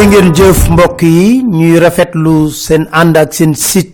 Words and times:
jërë 0.00 0.08
ngeen 0.08 0.32
jëf 0.34 0.60
mbokk 0.72 1.02
yi. 1.02 1.42
Ñuy 1.44 1.78
rafetlu 1.78 2.48
seen 2.50 2.86
ànd 2.92 3.16
ak 3.16 3.34
seen 3.34 3.54
site 3.54 3.92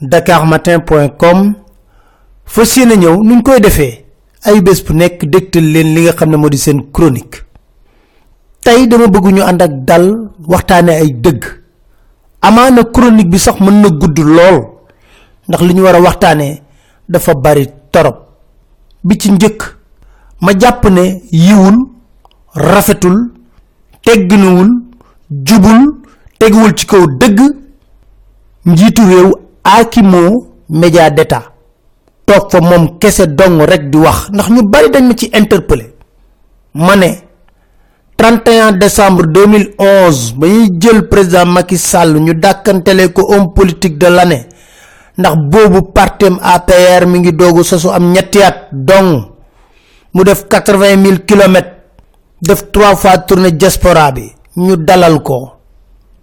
dakarmatin.com 0.00 1.54
fas 2.44 2.76
yéene 2.76 2.96
ñëw 2.96 3.16
nuñ 3.24 3.42
koy 3.42 3.60
defee? 3.60 4.04
Ay 4.44 4.60
bés 4.60 4.82
bu 4.84 4.94
nekk 4.94 5.24
dégtal 5.24 5.64
leen 5.64 5.94
li 5.94 6.02
nga 6.02 6.12
xam 6.12 6.30
ne 6.30 6.36
moo 6.36 6.48
di 6.48 6.58
seen 6.58 6.90
chronique. 6.92 7.42
Tey 8.62 8.86
dama 8.86 9.06
bëgg 9.08 9.32
ñu 9.32 9.42
ànd 9.42 9.62
ak 9.62 9.70
dal 9.84 10.30
waxtaane 10.46 10.90
ay 10.92 11.10
dëgg. 11.20 11.44
Amaana 12.42 12.84
chronique 12.92 13.30
bi 13.30 13.38
sax 13.38 13.58
mën 13.60 13.80
na 13.82 13.88
gudd 13.88 14.18
lool 14.18 14.58
ndax 15.48 15.60
li 15.62 15.74
ñu 15.74 15.82
war 15.82 15.94
a 15.96 16.00
waxtaanee 16.00 16.62
dafa 17.08 17.34
bari 17.34 17.66
torop. 17.90 18.16
Bi 19.04 19.18
ci 19.18 19.30
njëkk 19.32 19.76
ma 20.40 20.52
jàpp 20.58 20.84
ne 20.90 21.22
yiwul 21.32 21.76
rafetul 22.54 23.32
tegginuwul 24.04 24.91
jubul 25.46 26.00
teguwul 26.38 26.74
ci 26.74 26.86
kaw 26.86 27.06
dëgg 27.20 27.40
njiitu 28.66 29.02
réew 29.10 29.30
aakimoo 29.64 30.46
média 30.68 31.10
d'état. 31.10 31.42
Toog 32.24 32.50
fa 32.50 32.60
moom 32.60 32.98
kese 32.98 33.26
dong 33.26 33.60
rek 33.66 33.90
di 33.90 33.98
wax 33.98 34.30
ndax 34.32 34.48
ñu 34.50 34.62
bari 34.62 34.90
dañ 34.90 35.04
ma 35.06 35.14
ci 35.16 35.30
interpellé. 35.32 35.94
Ma 36.74 36.96
ne 36.96 37.10
31 38.16 38.72
décembre 38.78 39.26
2011 39.26 40.34
ba 40.38 40.46
ñuy 40.46 40.70
jël 40.80 41.08
président 41.08 41.46
Macky 41.46 41.76
Sall 41.78 42.20
ñu 42.20 42.34
dàkkantele 42.34 43.12
ko 43.12 43.22
homme 43.34 43.52
politique 43.54 43.98
de 43.98 44.06
l'année. 44.06 44.46
Ndax 45.18 45.36
boobu 45.50 45.82
partem 45.92 46.38
APR 46.42 47.06
mi 47.06 47.18
ngi 47.18 47.32
doogu 47.32 47.62
sosu 47.64 47.88
am 47.90 48.12
ñetti 48.12 48.42
at 48.42 48.68
dong. 48.72 49.26
Mu 50.14 50.22
def 50.24 50.44
80 50.48 50.96
000 51.04 51.16
kilomètres 51.26 51.72
def 52.40 52.70
trois 52.72 52.94
fois 52.96 53.18
tournée 53.18 53.52
diaspora 53.52 54.12
bi 54.12 54.32
ñu 54.56 54.76
dalal 54.76 55.22
ko. 55.22 55.52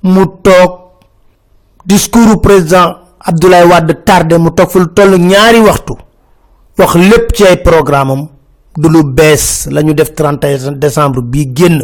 Mu 0.04 0.26
toog 0.44 0.72
discours 1.86 2.40
président 2.42 2.96
Abdoulaye 3.20 3.66
Wade 3.68 4.04
tardé 4.06 4.38
mu 4.38 4.52
toog 4.52 4.70
fu 4.70 4.80
lu 4.80 4.88
toll 4.94 5.18
ñaari 5.20 5.60
waxtu 5.60 5.94
wax 6.78 6.96
lépp 6.96 7.34
ci 7.36 7.44
ay 7.46 7.58
programme 7.62 8.12
am. 8.12 8.28
Du 8.78 8.88
lu 8.90 9.04
bees 9.04 9.68
la 9.72 9.82
ñu 9.82 9.94
def 9.94 10.14
31 10.14 10.72
décembre 10.78 11.22
bii 11.22 11.52
génn. 11.56 11.82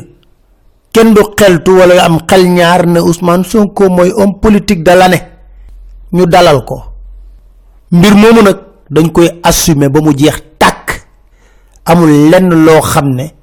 Kenn 0.93 1.13
du 1.13 1.21
xeltu 1.35 1.71
wala 1.77 2.03
am 2.05 2.19
xel 2.25 2.47
ñaar 2.47 2.85
ne 2.87 2.99
Ousmane 2.99 3.43
Sonko 3.43 3.89
mooy 3.89 4.11
homme 4.15 4.39
politique 4.39 4.83
de 4.83 4.91
l'année. 4.91 5.21
Ñu 6.13 6.25
dalal 6.25 6.63
ko. 6.63 6.83
Mbir 7.91 8.15
moomu 8.15 8.41
nag 8.43 8.57
dañ 8.89 9.11
koy 9.11 9.29
assumer 9.43 9.89
ba 9.89 9.99
mu 9.99 10.13
jeex 10.17 10.41
tàkk. 10.57 11.05
Amul 11.85 12.29
lenn 12.29 12.49
loo 12.65 12.81
xam 12.81 13.09
ne 13.09 13.33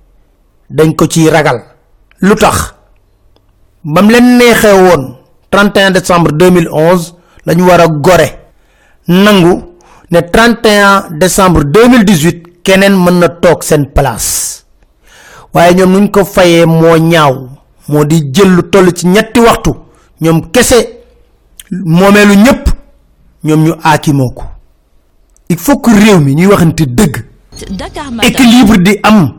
dañ 0.70 0.94
ko 0.94 1.06
ciy 1.06 1.28
ragal. 1.28 1.60
Lu 2.20 2.34
tax 2.36 2.74
bam 3.84 4.08
leen 4.10 4.36
neexee 4.38 4.72
woon 4.74 5.14
31 5.50 5.90
décembre 5.90 6.32
2011 6.32 7.14
lañu 7.46 7.64
war 7.66 7.80
a 7.80 7.86
gore. 7.88 8.38
Nangu 9.08 9.62
ne 10.10 10.20
31 10.20 11.18
décembre 11.18 11.64
2018 11.64 12.62
keneen 12.62 12.94
mën 12.96 13.18
na 13.18 13.28
toog 13.28 13.62
seen 13.62 13.86
place. 13.92 14.64
Waaye 15.54 15.74
ñoom 15.74 15.92
nuñ 15.92 16.08
ko 16.10 16.24
fayee 16.24 16.66
moo 16.66 16.96
ñaaw 16.96 17.48
moo 17.88 18.04
di 18.04 18.30
jël 18.32 18.48
lu 18.56 18.62
toll 18.70 18.92
ci 18.94 19.06
ñetti 19.06 19.40
waxtu 19.40 19.70
ñoom 20.20 20.50
kese 20.50 21.00
moomeelu 21.70 22.34
ñépp 22.34 22.68
ñoom 23.44 23.64
ñu 23.64 23.72
aakimoo 23.82 24.30
ko. 24.30 24.44
Il 25.48 25.58
faut 25.58 25.78
que 25.78 25.90
réew 25.90 26.18
mi 26.20 26.34
ñuy 26.34 26.46
waxante 26.46 26.86
dëgg. 26.86 27.16
Équilibre 28.22 28.78
di 28.78 28.98
am. 29.02 29.32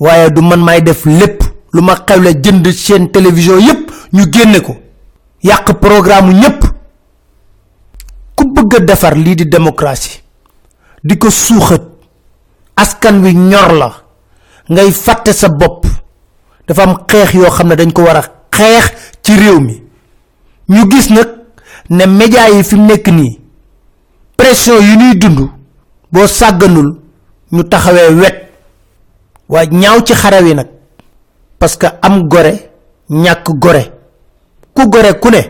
Waaye 0.00 0.30
du 0.30 0.40
man 0.42 0.64
may 0.64 0.80
def 0.82 1.04
lépp 1.06 1.42
lu 1.76 1.82
ma 1.82 1.94
xewle 2.06 2.30
jënd 2.42 2.66
chaîne 2.72 3.10
télévision 3.10 3.58
yépp 3.58 3.90
ñu 4.12 4.24
génne 4.32 4.60
ko. 4.62 4.76
yàq 5.42 5.72
programme 5.80 6.32
ñépp. 6.32 6.64
ku 8.34 8.44
bëgg 8.54 8.84
defar 8.86 9.14
lii 9.14 9.34
di 9.36 9.46
démocratie 9.46 10.22
di 11.04 11.18
ko 11.18 11.30
suuxat 11.30 11.82
askan 12.76 13.22
wi 13.22 13.34
ñor 13.34 13.72
la. 13.72 13.90
ngay 14.70 14.90
fàtte 14.92 15.32
sa 15.32 15.48
bopp. 15.48 15.86
dafa 16.66 16.82
am 16.82 16.94
xeex 17.08 17.34
yoo 17.34 17.50
xam 17.50 17.68
ne 17.68 17.74
dañ 17.76 17.92
ko 17.92 18.02
war 18.02 18.16
a 18.16 18.22
xeex 18.50 18.84
ci 19.22 19.32
réew 19.36 19.60
mi. 19.60 19.82
ñu 20.68 20.90
gis 20.90 21.10
nag 21.10 21.28
ne 21.90 22.06
média 22.06 22.48
yi 22.50 22.64
fi 22.64 22.76
nekk 22.78 23.08
nii 23.08 23.40
pression 24.36 24.80
yi 24.80 24.96
ñuy 24.96 25.14
dund 25.18 25.50
boo 26.12 26.26
sàgganul 26.26 26.96
ñu 27.52 27.62
taxawee 27.64 28.14
wet. 28.14 28.46
waaye 29.48 29.68
ñaaw 29.70 30.00
ci 30.02 30.14
xare 30.14 30.40
wi 30.42 30.54
nag 30.54 30.68
parce 31.58 31.76
que 31.76 31.86
am 32.02 32.28
gore 32.28 32.70
ñàkk 33.10 33.46
gore. 33.58 33.82
Ku 34.74 34.88
gore 34.88 35.12
ku 35.20 35.28
ne 35.30 35.40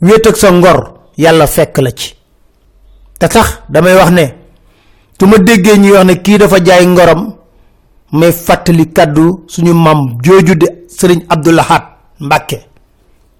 wéet 0.00 0.26
ak 0.26 0.36
sa 0.36 0.50
ngor 0.50 0.92
yàlla 1.16 1.46
fekk 1.46 1.78
la 1.78 1.90
ci. 1.90 2.14
Te 3.18 3.26
tax 3.28 3.60
damay 3.68 3.94
wax 3.94 4.10
ne 4.10 4.24
su 5.18 5.26
ma 5.26 5.38
déggee 5.38 5.78
ñuy 5.78 5.92
wax 5.92 6.04
ne 6.04 6.14
kii 6.22 6.38
dafa 6.38 6.58
jaay 6.64 6.86
ngorom 6.86 7.34
may 8.12 8.32
fàttali 8.32 8.92
kàddu 8.92 9.44
suñu 9.48 9.72
mam 9.74 10.18
jooju 10.22 10.54
de 10.54 10.66
sëriñ 10.88 11.24
abdoulahat 11.28 11.84
mbàkke. 12.20 12.58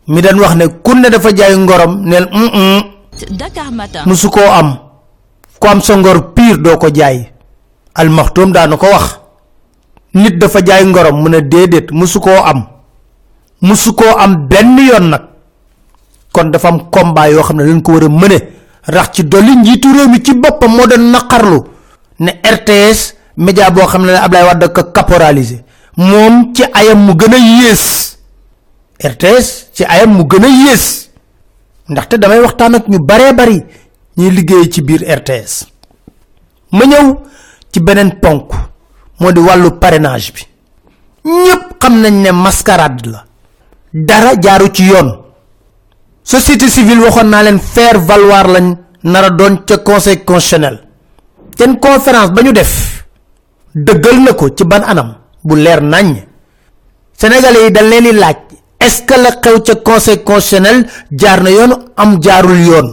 Mi 0.08 0.20
daan 0.22 0.40
wax 0.40 0.54
ne 0.54 0.64
ku 0.82 0.94
ne 0.94 1.08
dafa 1.10 1.30
jaay 1.36 1.56
ngorom 1.56 2.00
neel 2.08 2.26
musu 4.06 4.30
koo 4.30 4.50
am. 4.50 4.78
Ku 5.60 5.66
am 5.68 5.80
sa 5.80 5.96
ngor 5.96 6.32
pire 6.34 6.56
doo 6.58 6.76
ko 6.78 6.88
jaay. 6.92 7.30
Almaxtoom 7.94 8.52
daana 8.52 8.76
ko 8.76 8.86
wax 8.86 9.20
nit 10.14 10.38
dafa 10.38 10.60
jaay 10.64 10.84
ngorom 10.86 11.22
mu 11.22 11.28
ne 11.28 11.40
déedéet 11.40 11.90
musu 11.90 12.20
koo 12.20 12.30
am. 12.44 12.66
Musu 13.60 13.94
koo 13.94 14.16
am 14.18 14.46
benn 14.48 14.78
yoon 14.78 15.08
nag. 15.10 15.22
Kon 16.32 16.50
dafa 16.50 16.68
am 16.68 16.90
combat 16.90 17.30
yoo 17.30 17.42
xam 17.42 17.56
ne 17.56 17.64
lañ 17.64 17.82
ko 17.82 17.92
war 17.92 18.04
a 18.04 18.08
mëne. 18.08 18.38
Rax 18.86 19.08
ci 19.14 19.22
dolli 19.24 19.56
njiitu 19.56 19.88
réew 19.92 20.08
mi 20.08 20.22
ci 20.22 20.34
boppam 20.34 20.70
moo 20.76 20.86
doon 20.86 21.10
naqarlu 21.10 21.62
ne 22.20 22.30
RTS 22.44 23.14
média 23.36 23.70
boo 23.70 23.86
xam 23.86 24.04
ne 24.04 24.12
Ablaye 24.16 24.44
Wade 24.46 24.68
ko 24.72 24.82
caporalisé. 24.92 25.64
Moom 25.96 26.52
ci 26.54 26.64
ayam 26.72 26.98
mu 27.06 27.14
gën 27.14 27.34
a 27.34 29.08
RTS 29.08 29.70
ci 29.72 29.84
ayam 29.84 30.10
mu 30.16 30.24
gën 30.24 30.44
a 30.44 30.48
yées. 30.48 31.04
Ndaxte 31.88 32.16
damay 32.18 32.40
waxtaan 32.40 32.74
ak 32.74 32.88
ñu 32.88 32.98
baree 32.98 33.32
bari 33.34 33.60
ñuy 34.16 34.30
liggéey 34.30 34.68
ci 34.72 34.80
biir 34.82 35.02
RTS 35.04 35.66
ma 36.72 36.84
ñëw 36.86 37.06
ci 37.72 37.80
beneen 37.80 38.18
ponk 38.22 38.52
moo 39.20 39.32
di 39.32 39.40
wàllu 39.40 39.70
parrainage 39.78 40.32
bi. 40.34 40.42
Ñépp 41.24 41.78
xam 41.80 42.00
nañ 42.00 42.14
ne 42.22 42.30
mascarade 42.32 43.06
la. 43.10 43.24
Dara 43.92 44.32
jaaru 44.40 44.68
ci 44.72 44.84
yoon. 44.84 45.08
Société 46.22 46.68
civile 46.68 47.00
waxoon 47.04 47.28
naa 47.28 47.42
leen 47.42 47.58
faire 47.60 47.98
valoir 47.98 48.46
lañ 48.48 48.76
nara 49.02 49.30
doon 49.30 49.64
ca 49.66 49.78
conseil 49.78 50.24
constitutionnel. 50.24 50.80
Seen 51.58 51.78
conférence 51.78 52.32
def 52.52 53.04
dëggal 53.74 54.18
na 54.22 54.32
ci 54.56 54.64
ban 54.64 54.82
anam 54.86 55.16
bu 55.42 55.54
leer 55.56 55.80
nañ. 55.82 56.24
Sénégalais 57.16 57.64
yi 57.66 57.70
dañ 57.72 57.88
leen 57.90 58.04
di 58.04 58.12
laaj 58.12 58.36
est-ce 58.80 59.02
que 59.06 59.14
la 59.20 59.30
xew 59.40 59.82
conseil 59.84 60.22
constitutionnel 60.22 60.86
jaar 61.10 61.42
na 61.42 61.50
yoon 61.50 61.72
am 61.96 62.18
jaarul 62.22 62.58
yoon 62.66 62.88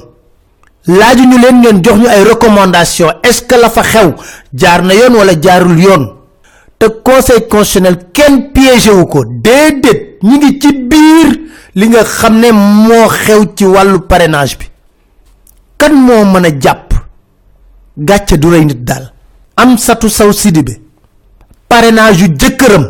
laaju 0.87 1.23
ñu 1.25 1.37
leen 1.37 1.57
ngeen 1.59 1.81
jox 1.83 1.97
ñu 1.99 2.07
ay 2.07 2.23
recommandation 2.23 3.09
est-ce 3.23 3.43
que 3.43 3.55
la 3.55 3.69
fa 3.69 3.81
xew 3.83 4.13
jaar 4.53 4.81
na 4.83 4.93
yoon 4.93 5.15
wala 5.15 5.33
jaarul 5.41 5.79
yoon? 5.79 6.03
Te 6.79 6.87
conseil 7.03 7.47
constitutionnel 7.47 7.97
kenn 8.11 8.51
piégé 8.51 8.89
wu 8.91 9.05
ko. 9.05 9.23
Déedéet 9.25 10.17
ñi 10.23 10.37
ngi 10.37 10.59
ci 10.59 10.73
biir 10.73 11.29
li 11.75 11.87
nga 11.89 12.03
xam 12.03 12.39
ne 12.39 12.51
moo 12.51 13.07
xew 13.07 13.45
ci 13.55 13.65
wàllu 13.65 13.99
parrainage 14.07 14.57
bi. 14.57 14.65
Kan 15.77 15.93
moo 15.93 16.25
mën 16.25 16.45
a 16.45 16.49
jàpp? 16.59 16.93
Gàcce 17.97 18.35
du 18.37 18.49
rey 18.49 18.65
nit 18.65 18.83
daal. 18.83 19.13
Am 19.55 19.77
satu 19.77 20.09
saw 20.09 20.31
sidibe 20.31 20.81
parrainage 21.67 22.21
yu 22.21 22.27
jëkkëram 22.39 22.85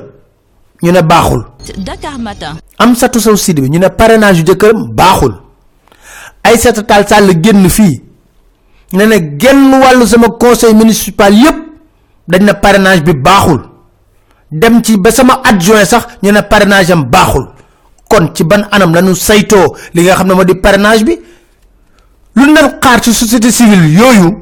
ñu 0.83 0.91
ne 0.91 1.01
baaxul. 1.01 1.43
Dakar 1.77 2.17
Matin. 2.19 2.55
Am 2.77 2.95
satu 2.95 3.19
saw 3.19 3.35
sidibe 3.35 3.67
ñu 3.67 3.79
ne 3.79 3.89
parrainage 3.89 4.39
yu 4.39 4.45
jëkkëram 4.45 4.87
baaxul 4.95 5.33
ay 6.43 6.57
Tall 6.87 7.07
Sall 7.07 7.31
génn 7.43 7.69
fii. 7.69 8.01
Ne 8.93 9.05
ne 9.05 9.37
genn 9.37 9.73
wàllu 9.81 10.05
sama 10.07 10.27
conseil 10.39 10.73
municipal 10.75 11.33
yépp 11.33 11.55
dañ 12.27 12.43
ne 12.43 12.53
parrainage 12.53 13.03
bi 13.03 13.13
baaxul. 13.13 13.61
Dem 14.51 14.81
ci 14.83 14.97
ba 14.97 15.11
sama 15.11 15.41
adjoint 15.43 15.85
sax 15.85 16.07
ñu 16.23 16.31
ne 16.31 16.41
parrainage 16.41 16.91
am 16.91 17.09
kon 18.09 18.31
ci 18.33 18.43
ban 18.43 18.67
anam 18.71 18.93
lañu 18.93 19.15
saytoo 19.15 19.75
li 19.93 20.03
nga 20.03 20.15
xam 20.15 20.27
ne 20.27 20.43
di 20.45 20.55
parrainage 20.55 21.03
bi? 21.03 21.19
Lu 22.35 22.51
nar 22.51 22.79
xaar 22.81 23.01
ci 23.01 23.13
société 23.13 23.51
civile 23.51 23.87
yooyu 23.93 24.37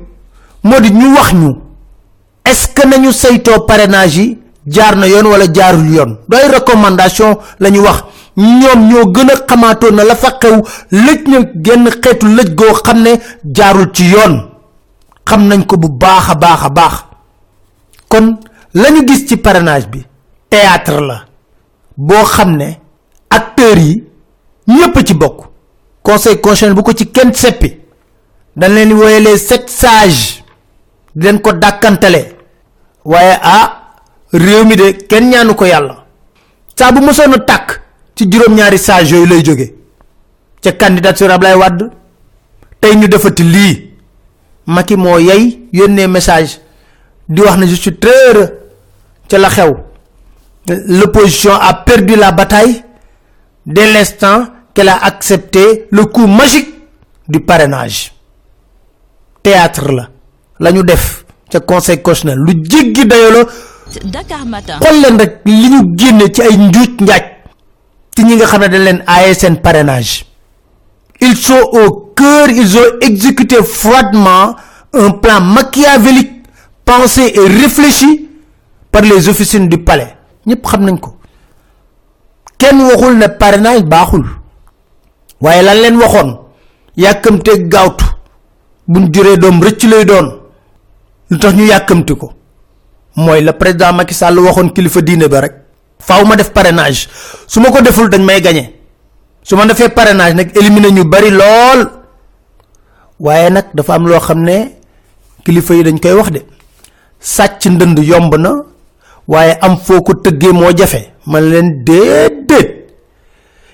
di 0.82 0.90
ñu 0.92 1.14
wax 1.16 1.34
ñu 1.34 1.56
est-ce 2.46 2.68
que 2.74 2.88
nañu 2.88 3.12
saytoo 3.12 3.66
parrainage 3.68 4.18
yi 4.18 4.38
jaar 4.68 4.96
na 4.96 5.08
yoon 5.08 5.26
wala 5.28 5.46
jaarul 5.54 5.88
yoon? 5.94 6.18
Doy 6.28 6.48
recommandation 6.52 7.38
la 7.60 7.70
wax 7.70 8.04
ñoom 8.40 8.80
ñoo 8.90 9.06
gën 9.16 9.30
a 9.32 9.36
xamaatoon 9.48 9.96
na 9.96 10.04
la 10.04 10.16
fa 10.16 10.30
xew 10.42 10.56
lëj 10.92 11.22
na 11.32 11.38
genn 11.66 11.86
xeetu 12.04 12.26
lëj 12.38 12.50
goo 12.56 12.74
xam 12.86 13.02
ne 13.02 13.12
jaarul 13.56 13.92
ci 13.94 14.04
yoon. 14.14 14.36
Xam 15.28 15.48
nañ 15.48 15.66
ko 15.66 15.78
bu 15.78 15.90
baax 15.90 16.30
a 16.30 16.36
baax 16.36 16.62
a 16.64 16.70
kon 18.10 18.38
lañu 18.74 19.06
gis 19.08 19.28
ci 19.28 19.38
parrainage 19.38 19.88
bi 19.92 20.06
théâtre 20.50 21.00
la 21.02 21.26
boo 21.98 22.24
xam 22.26 22.58
acteur 23.30 23.78
yi 23.78 24.04
ñëpp 24.68 25.06
ci 25.08 25.14
bokk. 25.14 25.46
Conseil 26.02 26.40
constitutionnel 26.40 26.76
bu 26.76 26.84
ko 26.84 26.94
ci 26.94 27.12
kenn 27.12 27.34
seppi 27.34 27.78
dañ 28.56 28.74
leen 28.74 28.94
woye 28.94 29.20
les 29.20 29.38
sept 29.38 29.70
sages 29.70 30.44
di 31.16 31.26
leen 31.26 31.42
ko 31.42 31.52
dàkkantale. 31.54 32.36
Waaye 33.06 33.38
ah 33.42 33.94
réew 34.32 34.66
mi 34.66 34.76
de 34.76 34.92
kenn 35.08 35.30
ñaanu 35.30 35.56
ko 35.56 35.66
yàlla. 35.66 36.06
Saa 36.76 36.92
bu 36.92 37.02
mësoon 37.02 37.34
a 37.34 37.40
tàkk 37.40 37.82
ci 38.20 38.28
juróom-ñaari 38.30 38.78
sages 38.78 39.12
yooyu 39.12 39.26
lay 39.26 39.42
jóge. 39.46 39.74
ca 40.62 40.72
candidature 40.74 41.32
Ablaye 41.32 41.56
Wade. 41.56 41.86
tey 42.82 42.96
ñu 42.96 43.08
defati 43.08 43.44
lii. 43.44 43.94
Macky 44.66 44.96
moo 44.98 45.18
yey 45.20 45.68
yónnee 45.72 46.08
message 46.08 46.60
di 47.30 47.42
wax 47.42 47.58
ne 47.58 47.66
je 47.68 47.76
suis 47.76 47.96
très 47.98 48.12
heureux 48.28 48.50
ca 49.30 49.38
la 49.38 49.48
xew. 49.50 49.74
L'opposition 50.68 51.54
a 51.54 51.74
perdu 51.74 52.16
la 52.18 52.32
bataille. 52.34 52.84
Dès 53.66 53.92
l'instant 53.94 54.48
qu'elle 54.74 54.90
a 54.90 54.98
accepté 55.06 55.88
le 55.90 56.04
coup 56.06 56.28
magique 56.28 56.70
du 57.28 57.40
parrainage. 57.40 58.12
Théâtre 59.44 59.92
la. 59.94 60.10
La 60.60 60.72
ñu 60.74 60.84
def 60.84 61.24
ca 61.50 61.62
conseil 61.62 62.02
constitutionnel. 62.02 62.44
Lu 62.46 62.64
jéggi 62.70 63.06
dayo 63.08 63.32
la. 63.32 63.46
Xool 64.82 65.02
leen 65.02 65.18
rek 65.20 65.40
li 65.46 65.70
ñu 65.70 65.80
génne 65.98 66.30
ci 66.34 66.42
ay 66.42 66.58
njuuj 66.58 66.90
njaaj 67.00 67.39
ci 68.20 68.26
ñi 68.26 68.36
nga 68.36 68.46
xam 68.52 68.62
ne 68.62 68.68
dañ 68.70 68.84
leen 68.84 69.04
aaye 69.08 69.34
seen 69.34 69.56
parrainage. 69.62 70.26
Ils 71.22 71.38
sont 71.38 71.64
au 71.72 72.12
cœur 72.16 72.50
ils 72.50 72.78
ont 72.78 73.00
exécuté 73.02 73.56
froidement 73.64 74.56
un 74.94 75.12
plan 75.12 75.40
machiavélique 75.42 76.44
pensé 76.84 77.32
et 77.34 77.40
réfléchi 77.40 78.30
par 78.92 79.04
les 79.04 79.30
officines 79.30 79.70
du 79.70 79.78
palais. 79.78 80.16
Ñëpp 80.46 80.66
xam 80.68 80.84
nañ 80.84 80.98
ko. 81.00 81.16
Kenn 82.58 82.82
waxul 82.82 83.18
ne 83.18 83.28
parrainage 83.28 83.84
baaxul. 83.84 84.26
Waaye 85.42 85.62
lan 85.64 85.76
leen 85.82 85.96
waxoon? 85.98 86.40
Yàkkamte 86.98 87.52
gaawtu. 87.70 88.06
Buñ 88.88 89.14
juree 89.14 89.38
doom 89.38 89.62
rëcc 89.64 89.84
lay 89.84 90.04
doon. 90.06 90.28
Lu 91.30 91.38
ñu 91.56 91.66
yàkkamti 91.68 92.16
ko? 92.18 92.34
Mooy 93.16 93.42
le 93.42 93.52
président 93.54 93.94
Macky 93.94 94.14
Sall 94.14 94.40
waxoon 94.40 94.70
kilifa 94.74 95.02
diine 95.02 95.28
ba 95.30 95.42
rek 95.42 95.54
faaw 96.00 96.26
ma 96.26 96.36
def 96.36 96.52
parrainage. 96.52 97.08
Su 97.48 97.60
ma 97.60 97.72
ko 97.72 97.82
deful 97.82 98.10
dañ 98.10 98.22
may 98.24 98.42
gañe 98.42 98.74
su 99.44 99.56
ma 99.56 99.66
defee 99.66 99.90
parrainage 99.90 100.34
nag 100.36 100.52
éliminer 100.58 100.92
ñu 100.92 101.04
bari 101.04 101.30
lool. 101.32 101.82
Waaye 103.20 103.50
nag 103.50 103.66
dafa 103.74 103.94
am 103.96 104.08
loo 104.08 104.20
xam 104.20 104.44
ne 104.44 104.76
kilifa 105.44 105.74
yi 105.76 105.84
dañ 105.84 106.00
koy 106.00 106.14
wax 106.14 106.30
de. 106.32 106.42
Sàcc 107.20 107.66
ndënd 107.66 107.98
yomb 108.00 108.34
na 108.38 108.52
waaye 109.28 109.58
am 109.62 109.78
foo 109.78 110.02
ko 110.02 110.14
moo 110.54 110.72
jafe. 110.78 111.12
Man 111.26 111.50
leen 111.50 111.84
déedéet. 111.84 112.70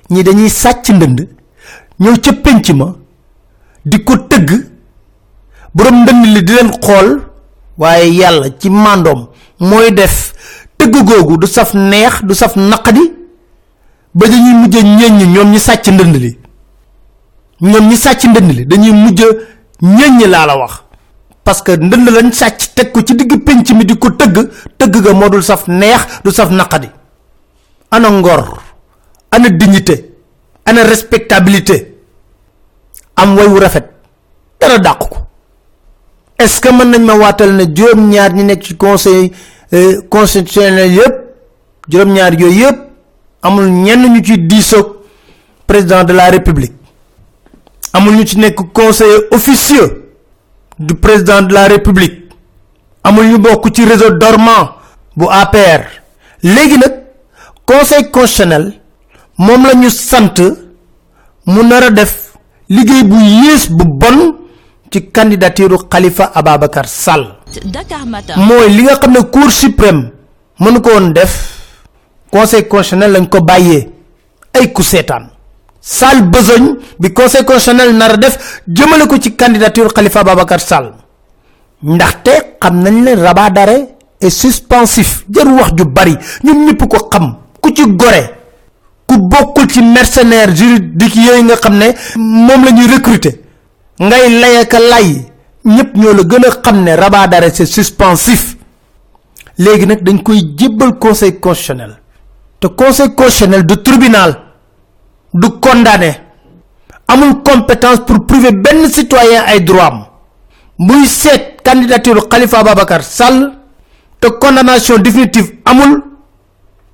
Ñi 0.10 0.24
dañuy 0.24 0.50
sàcc 0.50 0.90
ndënd 0.90 1.28
ñëw 2.00 2.16
ca 2.24 2.32
pénc 2.34 2.70
ma 2.72 2.96
di 3.86 4.04
ko 4.04 4.18
tëgg. 4.18 4.76
Borom 5.76 6.04
ndënd 6.04 6.26
li 6.34 6.42
di 6.44 6.54
leen 6.54 6.72
xool 6.84 7.10
waaye 7.78 8.08
yàlla 8.20 8.48
ci 8.60 8.70
màndoom 8.70 9.28
mooy 9.60 9.92
def 9.92 10.34
tëgg 10.86 11.04
googu 11.08 11.38
du 11.38 11.48
saf 11.48 11.74
neex 11.74 12.22
du 12.24 12.34
saf 12.34 12.56
naqadi 12.56 13.12
ba 14.14 14.28
dañuy 14.28 14.54
mujj 14.62 14.76
ñeññ 14.84 15.32
ñoom 15.34 15.52
ñi 15.52 15.60
sàcc 15.60 15.88
ndënd 15.88 16.16
li. 16.16 16.38
Ñoom 17.62 17.88
ñi 17.90 17.96
sàcc 17.98 18.24
ndënd 18.26 18.52
li 18.52 18.66
dañuy 18.66 18.92
mujj 18.92 19.22
ñeññ 19.82 20.28
laa 20.28 20.46
la 20.46 20.58
wax. 20.58 20.84
Parce 21.44 21.62
que 21.64 21.72
ndënd 21.78 22.10
lañ 22.10 22.32
sàcc 22.32 22.74
teg 22.76 22.92
ko 22.92 23.02
ci 23.02 23.16
digg 23.16 23.32
mi 23.76 23.86
di 23.86 23.98
ko 23.98 24.10
tëgg 24.12 24.38
tëgg 24.78 25.02
ga 25.04 25.14
moo 25.14 25.30
dul 25.30 25.44
saf 25.44 25.68
neex 25.68 26.22
du 26.24 26.32
saf 26.32 26.50
naqadi. 26.50 26.90
Ana 27.92 28.10
ngor 28.10 28.60
ana 29.32 29.50
dignité 29.50 30.14
ana 30.66 30.84
respectabilité. 30.84 31.98
Am 33.16 33.36
way 33.36 33.48
wu 33.48 33.60
rafet 33.60 33.86
dara 34.60 34.78
dàq 34.78 34.98
ko. 35.00 35.18
Est-ce 36.38 36.60
que 36.60 36.70
mën 36.70 36.86
nañ 36.92 37.02
ma 37.06 37.14
waatal 37.16 37.54
ne 37.56 37.64
juróom-ñaar 37.76 38.34
ñi 38.34 38.44
nekk 38.44 38.64
ci 38.64 38.76
conseil 38.78 39.32
constitutionnel 40.10 40.92
yëpp 40.94 41.16
juróom-ñaar 41.90 42.34
président 45.68 46.04
de 46.04 46.14
la 46.14 46.30
république. 46.30 46.74
Amul 47.94 48.16
ñu 48.16 48.26
ci 48.28 48.38
nekk 48.38 48.60
conseiller 48.74 49.28
officieux 49.32 50.12
du 50.80 50.94
président 50.96 51.42
de 51.42 51.54
la 51.54 51.68
république. 51.68 52.30
Amul 53.04 53.26
ñu 53.28 53.38
réseau 53.86 54.10
dormant 54.12 54.76
bu 55.16 55.26
APR 55.30 55.82
conseil 57.66 58.10
constitutionnel 58.12 58.74
moom 59.38 59.66
la 59.66 59.74
ñu 59.76 59.90
sant 59.90 60.36
mu 61.46 61.64
nar 61.64 61.84
a 61.84 61.90
def 61.90 62.34
bon 63.86 64.36
ci 64.92 65.10
candidature 65.12 65.78
Khalifa 65.90 66.32
Ababacar 66.34 66.88
Sall. 66.88 67.36
Mooy 68.38 68.70
li 68.70 68.84
nga 68.84 68.96
xam 68.98 69.12
ne 69.12 69.22
cour 69.32 69.52
suprême 69.52 70.12
mënu 70.60 70.82
ko 70.82 70.90
woon 70.90 71.14
def 71.14 71.34
conseil 72.32 72.68
constitutionnel 72.68 73.12
lañ 73.12 73.28
ko 73.30 73.42
bàyyee 73.42 73.90
ay 74.54 74.72
ku 74.72 74.82
seetaan. 74.84 75.30
Sale 75.82 76.24
besogne 76.24 76.78
bi 77.00 77.12
conseil 77.14 77.44
constitutionnel 77.46 77.96
nar 77.96 78.18
def 78.18 78.62
jëmale 78.68 79.08
ko 79.08 79.18
ci 79.20 79.36
candidature 79.36 79.94
Khalifa 79.94 80.20
Ababacar 80.22 80.60
Sall. 80.60 80.94
Ndaxte 81.84 82.58
xam 82.60 82.82
nañ 82.82 83.04
ne 83.04 83.16
rabat 83.16 83.50
d'arrêt 83.52 83.96
est 84.22 84.30
suspensif 84.30 85.26
jarul 85.30 85.54
wax 85.60 85.72
ju 85.78 85.86
bari 85.86 86.16
ñun 86.44 86.66
ñëpp 86.66 86.88
ko 86.88 87.10
xam. 87.10 87.36
Ku 87.62 87.72
ci 87.74 87.84
gore 87.96 88.24
ku 89.08 89.18
bokkul 89.18 89.68
ci 89.70 89.82
mercenaire 89.82 90.56
juridique 90.56 91.16
yooyu 91.16 91.44
nga 91.44 91.56
xam 91.58 91.78
ne 91.78 91.88
moom 92.18 92.64
la 92.66 92.72
ñuy 92.72 92.88
recruter 92.88 93.40
ngay 94.00 94.30
layaka 94.40 94.80
lay. 94.80 95.26
Ñëpp 95.66 95.96
ñoo 95.98 96.14
la 96.14 96.24
gën 96.24 96.46
a 96.66 96.72
ne 96.72 96.92
rabat 96.96 97.28
d'arrêt 97.28 97.52
c'est 97.54 97.66
suspensif. 97.66 98.56
Léegi 99.58 99.86
nag 99.88 100.04
dañ 100.04 100.22
koy 100.22 100.42
conseil 101.00 101.40
constitutionnel. 101.40 101.98
Te 102.60 102.68
conseil 102.68 103.16
constitutionnel 103.16 103.66
du 103.66 103.78
tribunal 103.82 104.38
du 105.34 105.50
condamné. 105.60 106.22
Amul 107.08 107.42
compétence 107.44 108.00
pour 108.06 108.26
priver 108.26 108.52
benn 108.52 108.88
citoyen 108.90 109.44
ay 109.48 109.62
droit 109.62 110.12
muy 110.78 111.06
candidature 111.64 112.28
Khalifa 112.28 112.60
Ababacar 112.60 113.04
Sall 113.04 113.54
te 114.20 114.28
condamnation 114.28 114.98
définitive 114.98 115.58
amul. 115.66 116.04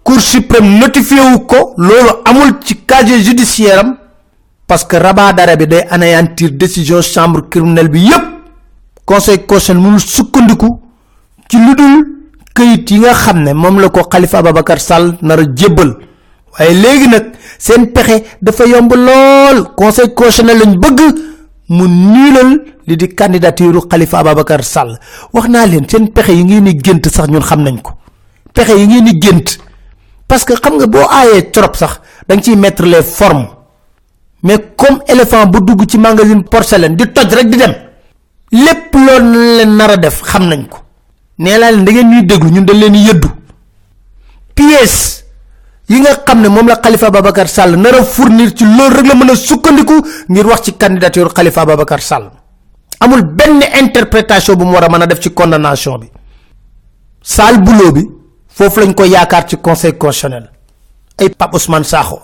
Cour 0.03 0.19
suprême 0.19 0.79
notifié 0.79 1.19
wu 1.21 1.39
ko 1.45 1.73
loolu 1.77 2.11
amul 2.25 2.55
ci 2.65 2.75
casier 2.85 3.21
judiciaire 3.23 3.79
am 3.79 3.97
parce 4.71 4.85
que 4.85 4.95
rabat 4.95 5.33
d'arrêt 5.33 5.57
bi 5.57 5.67
day 5.67 5.85
anéantir 5.89 6.49
décision 6.51 7.01
chambre 7.01 7.41
criminelle 7.49 7.89
bi 7.89 8.03
yépp. 8.09 8.23
Conseil 9.05 9.39
constitutionnel 9.45 9.83
mënul 9.83 9.99
sukkandiku 9.99 10.69
ci 11.49 11.57
lu 11.57 11.73
dul 11.75 11.95
këyit 12.55 12.89
yi 12.93 12.99
nga 13.01 13.11
xam 13.13 13.41
ne 13.43 13.51
moom 13.53 13.81
la 13.81 13.89
ko 13.89 14.05
Khalifa 14.07 14.37
Ababacar 14.37 14.79
Sall 14.79 15.17
nar 15.21 15.39
a 15.39 15.43
jébbal. 15.53 15.91
Waaye 16.53 16.73
léegi 16.83 17.07
nag 17.09 17.25
seen 17.59 17.91
pexe 17.91 18.23
dafa 18.41 18.63
yomb 18.65 18.93
lool. 18.95 19.59
Conseil 19.75 20.13
constitutionnel 20.13 20.59
lañ 20.61 20.77
bëgg 20.79 20.99
mu 21.67 21.87
niilal 21.89 22.51
li 22.87 22.95
di 22.95 23.09
candidature 23.13 23.81
Khalifa 23.89 24.19
Ababacar 24.19 24.63
Sall. 24.63 24.97
Wax 25.33 25.49
naa 25.49 25.65
leen 25.65 25.83
seen 25.89 26.13
pexe 26.13 26.29
yi 26.31 26.45
ngeen 26.45 26.63
di 26.63 26.79
gént 26.81 27.09
sax 27.11 27.27
ñun 27.27 27.43
xam 27.43 27.61
nañ 27.63 27.81
ko. 27.81 27.91
Pexe 28.53 28.71
yi 28.79 28.87
ngeen 28.87 29.03
di 29.03 29.19
gént. 29.19 29.57
Parce 30.29 30.45
que 30.45 30.53
xam 30.55 30.77
nga 30.77 30.87
boo 30.87 31.03
aayee 31.09 31.51
trop 31.51 31.75
sax 31.75 31.99
ciy 32.41 32.55
mettre 32.55 32.85
les 32.85 33.03
formes 33.03 33.60
mais 34.43 34.57
comme 34.75 35.01
éléphant 35.07 35.45
bu 35.45 35.59
dugg 35.61 35.89
ci 35.89 35.97
magasin 35.97 36.41
porcelaine 36.41 36.95
di 36.95 37.05
toj 37.11 37.33
rek 37.33 37.49
di 37.49 37.57
dem. 37.57 37.73
Lépp 38.51 38.93
loolu 38.93 39.57
leen 39.57 39.75
nar 39.77 39.91
a 39.91 39.97
def 39.97 40.21
xam 40.23 40.47
nañ 40.49 40.67
ko. 40.67 40.79
Nee 41.37 41.57
laa 41.57 41.71
leen 41.71 41.85
da 41.85 41.91
ngeen 41.91 42.09
ñuy 42.09 42.25
déglu 42.25 42.49
ñun 42.49 42.65
dañ 42.65 42.77
leen 42.79 42.95
yëddu. 42.95 43.27
Pièce 44.55 45.25
yi 45.89 45.99
nga 45.99 46.15
xam 46.25 46.41
ne 46.41 46.47
moom 46.47 46.67
la 46.67 46.75
Khalifa 46.77 47.07
Ababacar 47.07 47.47
Sall 47.47 47.75
nar 47.77 47.95
a 47.95 48.03
fournir 48.03 48.53
ci 48.55 48.63
loolu 48.65 48.95
rek 48.95 49.05
la 49.07 49.15
mën 49.15 49.29
a 49.31 49.35
sukkandiku 49.35 49.93
ngir 50.29 50.45
wax 50.47 50.61
ci 50.63 50.73
candidature 50.73 51.31
Khalifa 51.33 51.61
Ababacar 51.61 52.01
Sall. 52.01 52.31
Amul 52.99 53.21
benn 53.23 53.61
interprétation 53.79 54.55
bu 54.55 54.65
mu 54.65 54.73
war 54.73 54.83
a 54.83 54.89
mën 54.89 55.01
a 55.03 55.05
def 55.07 55.19
ci 55.21 55.31
condamnation 55.33 55.97
bi. 55.99 56.09
Sale 57.21 57.59
boulot 57.59 57.91
bi 57.93 58.09
foofu 58.47 58.79
lañ 58.79 58.93
ko 58.95 59.03
yaakaar 59.05 59.45
ci 59.47 59.57
conseil 59.57 59.97
constitutionnel. 59.97 60.49
Ay 61.19 61.29
Pape 61.29 61.53
Ousmane 61.55 61.83
Sakho. 61.83 62.19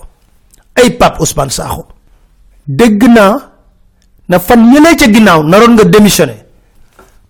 Ay 0.74 0.90
Pape 0.90 1.20
Ousmane 1.20 1.50
Sakho 1.50 1.86
dégg 2.68 3.02
naa 3.08 3.34
na 4.28 4.38
fan 4.38 4.60
ñëlee 4.70 4.96
ca 4.96 5.06
ginnaaw 5.12 5.42
naroon 5.42 5.72
nga 5.74 5.84
démissionner 5.84 6.44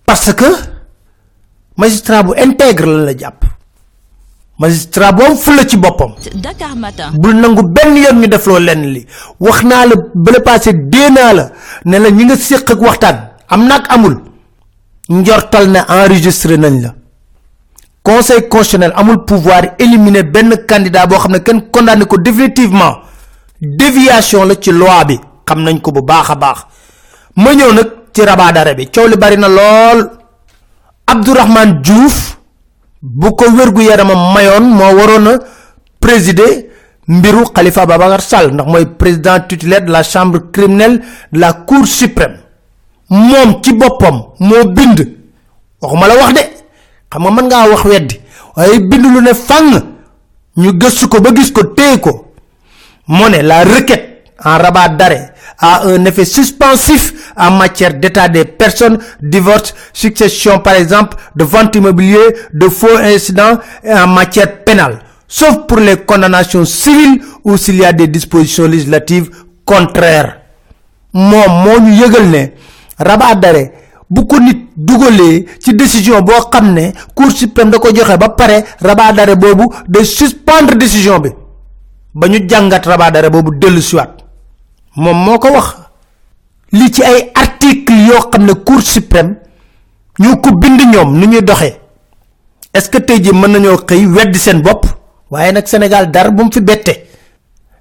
parce 0.05 0.33
que 0.35 0.47
magistrat 1.77 2.23
bu 2.25 2.33
intègre 2.37 2.87
la 2.87 3.05
la 3.07 3.17
jàpp. 3.17 3.45
magistrat 4.59 5.13
bu 5.13 5.23
am 5.25 5.37
fulla 5.37 5.65
ci 5.67 5.77
boppam. 5.77 6.13
Bul 7.15 7.35
nangu 7.37 7.63
benn 7.63 7.97
yoon 7.97 8.19
ñu 8.21 8.27
def 8.27 8.47
loo 8.47 8.59
lenn 8.59 8.83
li. 8.95 9.07
wax 9.39 9.63
naa 9.63 9.87
la 9.87 9.95
bala 10.15 10.41
passé 10.41 10.73
dee 10.75 11.11
naa 11.11 11.33
la 11.33 11.51
ne 11.85 11.97
la 11.99 12.11
ñi 12.11 12.25
nga 12.25 12.37
séq 12.37 12.71
ak 12.71 12.81
waxtaan 12.81 13.19
am 13.49 13.67
na 13.67 13.75
ak 13.77 13.85
amul. 13.95 14.17
njortal 15.09 15.71
ne 15.71 15.81
enregistré 15.89 16.57
nañ 16.57 16.83
la. 16.83 16.95
conseil 18.03 18.49
constitutionnel 18.49 18.93
amul 18.97 19.25
pouvoir 19.25 19.63
éliminer 19.79 20.25
benn 20.25 20.51
candidat 20.67 21.07
boo 21.07 21.19
xam 21.19 21.33
ne 21.33 21.39
kenn 21.39 21.61
condamné 21.71 22.05
ko 22.07 22.17
définitivement. 22.19 22.95
déviation 23.61 24.45
la 24.45 24.55
ci 24.61 24.71
loi 24.71 25.05
bi 25.05 25.19
xam 25.49 25.63
nañ 25.65 25.81
ko 25.81 25.91
bu 25.93 26.03
baax 26.03 26.31
a 26.31 26.35
baax. 26.37 26.59
ma 27.37 27.51
ñëw 27.55 27.73
nag 27.73 27.89
ci 28.13 28.23
rabat 28.25 28.53
d'arrêt 28.53 28.75
bi. 28.75 28.91
coow 28.91 29.07
li 29.09 29.17
bari 29.17 29.37
na 29.39 29.49
lool. 29.49 30.01
Abdourahman 31.07 31.81
diouf 31.83 32.39
bu 33.03 33.35
ko 33.37 33.45
wérgu 33.57 33.83
yaramam 33.83 34.33
mayoon 34.35 34.65
moo 34.79 34.93
waroon 34.99 35.27
a 35.29 35.39
présider 36.01 36.67
mbiru 37.07 37.45
khalifa 37.55 37.87
babacar 37.87 38.21
sall 38.21 38.53
ndax 38.53 38.67
mooy 38.69 38.87
président 38.87 39.41
titulaire 39.49 39.85
de 39.87 39.93
la 39.93 40.03
chambre 40.03 40.39
criminelle 40.53 41.01
de 41.33 41.39
la 41.41 41.53
cour 41.53 41.87
suprême. 41.87 42.37
moom 43.09 43.63
ci 43.63 43.73
boppam 43.73 44.17
moo 44.41 44.65
bind. 44.77 44.99
waxuma 45.81 46.09
la 46.09 46.15
wax 46.17 46.33
de. 46.35 46.45
xam 47.11 47.23
nga 47.23 47.31
mën 47.31 47.47
ngaa 47.47 47.69
wax 47.71 47.85
weddi. 47.85 48.21
waaye 48.57 48.81
bind 48.81 49.05
lu 49.15 49.21
ne 49.23 49.33
fàng 49.35 49.73
ñu 50.57 50.73
gëstu 50.81 51.09
ko 51.09 51.21
ba 51.21 51.31
gis 51.35 51.51
ko 51.53 51.63
téye 51.65 52.01
ko. 52.01 52.33
ne 53.09 53.43
la 53.43 53.65
requête 53.65 54.25
en 54.45 54.59
rabat 54.59 54.89
d'arrêt 54.91 55.33
a 55.59 55.87
un 55.87 56.05
effet 56.05 56.25
suspensif 56.25 57.33
en 57.37 57.51
matière 57.53 57.95
d'état 57.95 58.29
des 58.29 58.45
personnes, 58.45 58.99
divorce, 59.23 59.75
succession 59.93 60.59
par 60.61 60.75
exemple, 60.75 61.17
de 61.37 61.45
vente 61.45 61.75
immobilier, 61.77 62.35
de 62.53 62.69
faux 62.69 62.97
incidents 62.99 63.59
et 63.85 63.93
en 63.93 64.07
matière 64.07 64.65
pénale, 64.65 65.01
sauf 65.27 65.67
pour 65.67 65.79
les 65.79 65.97
condamnations 65.97 66.65
civiles 66.65 67.23
ou 67.45 67.57
s'il 67.57 67.77
y 67.77 67.85
a 67.85 67.93
des 67.93 68.07
dispositions 68.09 68.67
législatives 68.67 69.31
contraires. 69.65 70.35
moom 71.15 71.53
moo 71.65 71.81
ñu 71.81 71.93
yëgal 72.03 72.27
ne 72.31 72.43
rabat 72.99 73.35
d'arrêt 73.35 73.73
bu 74.11 74.27
ko 74.27 74.39
nit 74.41 74.69
dugalee 74.77 75.47
ci 75.59 75.73
décision 75.75 76.21
boo 76.21 76.41
xam 76.53 76.73
ne 76.75 76.91
cour 77.15 77.31
suprême 77.33 77.71
da 77.71 77.79
ko 77.79 77.89
joxe 77.95 78.17
ba 78.19 78.29
pare 78.29 78.63
rabat 78.81 79.13
d'arrêt 79.15 79.35
boobu 79.37 79.67
de 79.89 80.03
suspendre 80.05 80.75
décision 80.77 81.19
bi. 81.19 81.31
Ba 82.15 82.29
ñu 82.29 82.47
jàngat 82.49 82.83
rabat 82.87 83.11
d'arrêt 83.11 83.31
boobu 83.31 83.57
dellu 83.59 83.81
siwaat 83.83 84.17
moom 84.99 85.17
moo 85.25 85.39
ko 85.39 85.49
wax. 85.55 85.69
li 86.73 86.91
ci 86.93 87.03
ay 87.03 87.31
article 87.35 87.95
yoo 88.09 88.29
xam 88.31 88.45
ne 88.45 88.53
cour 88.67 88.83
suprême 88.83 89.37
ñu 90.19 90.37
ko 90.43 90.51
bind 90.53 90.81
ñoom 90.93 91.19
ni 91.19 91.27
ñuy 91.27 91.43
doxee. 91.43 91.77
est 92.75 92.81
ce 92.81 92.89
que 92.91 92.99
tey 92.99 93.23
ji 93.23 93.33
mën 93.33 93.49
nañoo 93.53 93.77
xëy 93.87 94.07
weddi 94.07 94.39
seen 94.39 94.61
bopp? 94.63 94.85
waaye 95.31 95.53
nag 95.53 95.67
sénégal 95.67 96.11
dara 96.11 96.31
bu 96.31 96.43
fi 96.53 96.61
bette. 96.61 97.07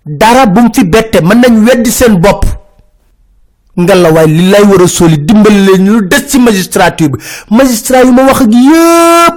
dara 0.06 0.46
bu 0.46 0.62
fi 0.74 0.84
bette 0.86 1.22
mën 1.22 1.36
nañ 1.42 1.66
weddi 1.66 1.92
seen 1.92 2.16
bopp. 2.20 2.46
ngalla 3.78 4.12
waay 4.12 4.28
li 4.28 4.50
lay 4.50 4.64
war 4.64 4.82
a 4.82 4.88
soli 4.88 5.18
dimbali 5.18 5.66
leen 5.66 5.86
lu 5.88 6.08
des 6.08 6.28
ci 6.28 6.40
magistrature 6.40 7.10
bi. 7.10 7.18
magistrat 7.50 8.04
yu 8.06 8.12
ma 8.12 8.24
wax 8.26 8.42
ak 8.42 8.52
yépp. 8.54 9.36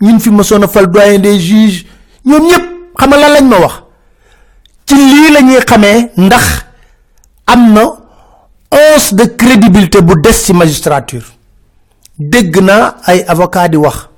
ñun 0.00 0.20
fi 0.20 0.30
mësoon 0.30 0.64
a 0.64 0.68
fal 0.68 0.86
doyen 0.86 1.18
des 1.20 1.38
juges. 1.40 1.84
ñoom 2.24 2.46
ñëpp 2.46 2.64
xama 2.98 3.16
lan 3.16 3.32
lañ 3.34 3.44
ma 3.48 3.58
wax. 3.58 3.82
ci 4.86 4.94
lii 4.94 5.32
la 5.32 5.40
ñuy 5.40 5.60
xamee 5.66 6.10
ndax 6.16 6.64
am 7.52 7.72
na 7.74 7.84
once 8.70 9.14
de 9.14 9.24
crédibilité 9.36 10.00
bu 10.00 10.14
des 10.22 10.32
ci 10.32 10.52
magistrature. 10.52 11.24
Dégg 12.18 12.56
na 12.60 12.96
ay 13.06 13.24
avocat 13.28 13.68
di 13.68 13.76
wax 13.76 14.08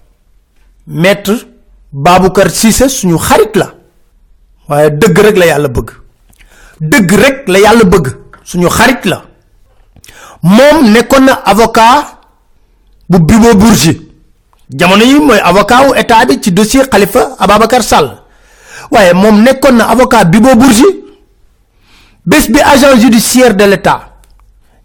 maître 0.86 1.46
baboucar 1.92 2.50
cissé 2.50 2.88
suñu 2.88 3.16
xarit 3.18 3.54
la 3.56 3.68
waaye 4.68 4.90
dëgg 4.90 5.18
rek 5.18 5.36
la 5.38 5.46
yàlla 5.46 5.68
bëgg. 5.68 5.90
Dëgg 6.80 7.10
rek 7.22 7.48
la 7.48 7.58
yàlla 7.60 7.84
bëgg 7.84 8.06
suñu 8.44 8.68
xarit 8.68 9.04
la. 9.04 9.24
Moom 10.42 10.90
nekkoon 10.92 11.24
na 11.24 11.32
avocat 11.44 12.18
bu 13.08 13.18
bibo 13.18 13.54
bourgi. 13.54 14.00
Jamono 14.70 15.04
yi 15.04 15.18
mooy 15.20 15.38
avocat 15.40 15.86
wu 15.88 15.94
état 15.96 16.24
bi 16.26 16.40
ci 16.42 16.52
dossier 16.52 16.88
khalifa 16.88 17.36
ababacar 17.38 17.82
sall. 17.82 18.08
Waaye 18.90 19.12
moom 19.14 19.42
nekkoon 19.42 19.76
na 19.76 19.88
avocat 19.90 20.24
bibo 20.26 20.54
bourgi 20.56 21.03
bés 22.26 22.50
bi 22.50 22.60
agent 22.60 22.98
judiciaire 23.00 23.54
de 23.54 23.64
l'état 23.64 24.16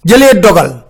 jëlee 0.05 0.39
dogal 0.39 0.84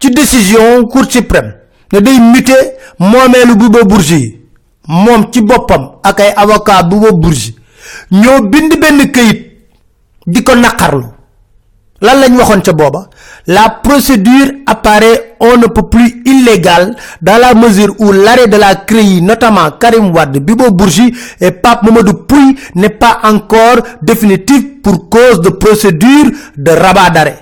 ci 0.00 0.10
décision 0.10 0.84
cour 0.86 1.04
suprême 1.10 1.54
ne 1.92 2.00
day 2.00 2.18
muté 2.20 2.52
moomeelu 2.98 3.54
bibo 3.56 3.84
bourgi 3.84 4.14
yi 4.20 4.40
moom 4.88 5.30
ci 5.32 5.40
boppam 5.40 5.92
ak 6.02 6.20
ay 6.20 6.32
avocat 6.36 6.82
bibo 6.84 7.12
bourgi 7.16 7.56
ñoo 8.10 8.40
bind 8.50 8.72
di 10.26 10.42
ko 10.42 10.52
lan 10.54 12.20
lañ 12.20 12.36
waxoon 12.36 12.62
la 13.46 13.68
procédure 13.82 14.52
apparaît 14.66 15.33
on 15.52 15.56
ne 15.58 15.66
peut 15.66 15.88
plus 15.88 16.22
illégale 16.24 16.96
dans 17.20 17.38
la 17.38 17.54
mesure 17.54 17.94
où 17.98 18.12
l'arrêt 18.12 18.46
de 18.48 18.56
la 18.56 18.74
CREI 18.76 19.20
notamment 19.20 19.70
Karim 19.80 20.10
Wade 20.14 20.38
Bibo 20.38 20.70
Bourgi 20.70 21.14
et 21.40 21.50
Pape 21.50 21.82
Mamadou 21.82 22.14
Pouy 22.14 22.56
n'est 22.74 22.88
pas 22.88 23.20
encore 23.24 23.78
définitif 24.02 24.80
pour 24.82 25.08
cause 25.08 25.40
de 25.40 25.50
procédure 25.50 26.30
de 26.56 26.70
rabat 26.70 27.10
d'arrêt. 27.10 27.38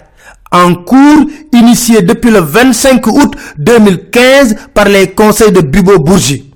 En 0.51 0.75
cours 0.75 1.25
initié 1.53 2.03
depuis 2.03 2.31
le 2.31 2.41
25 2.41 3.07
août 3.07 3.35
2015 3.59 4.57
par 4.75 4.87
les 4.87 5.13
conseils 5.13 5.53
de 5.53 5.61
Bibo 5.61 5.99
Bourgi. 5.99 6.51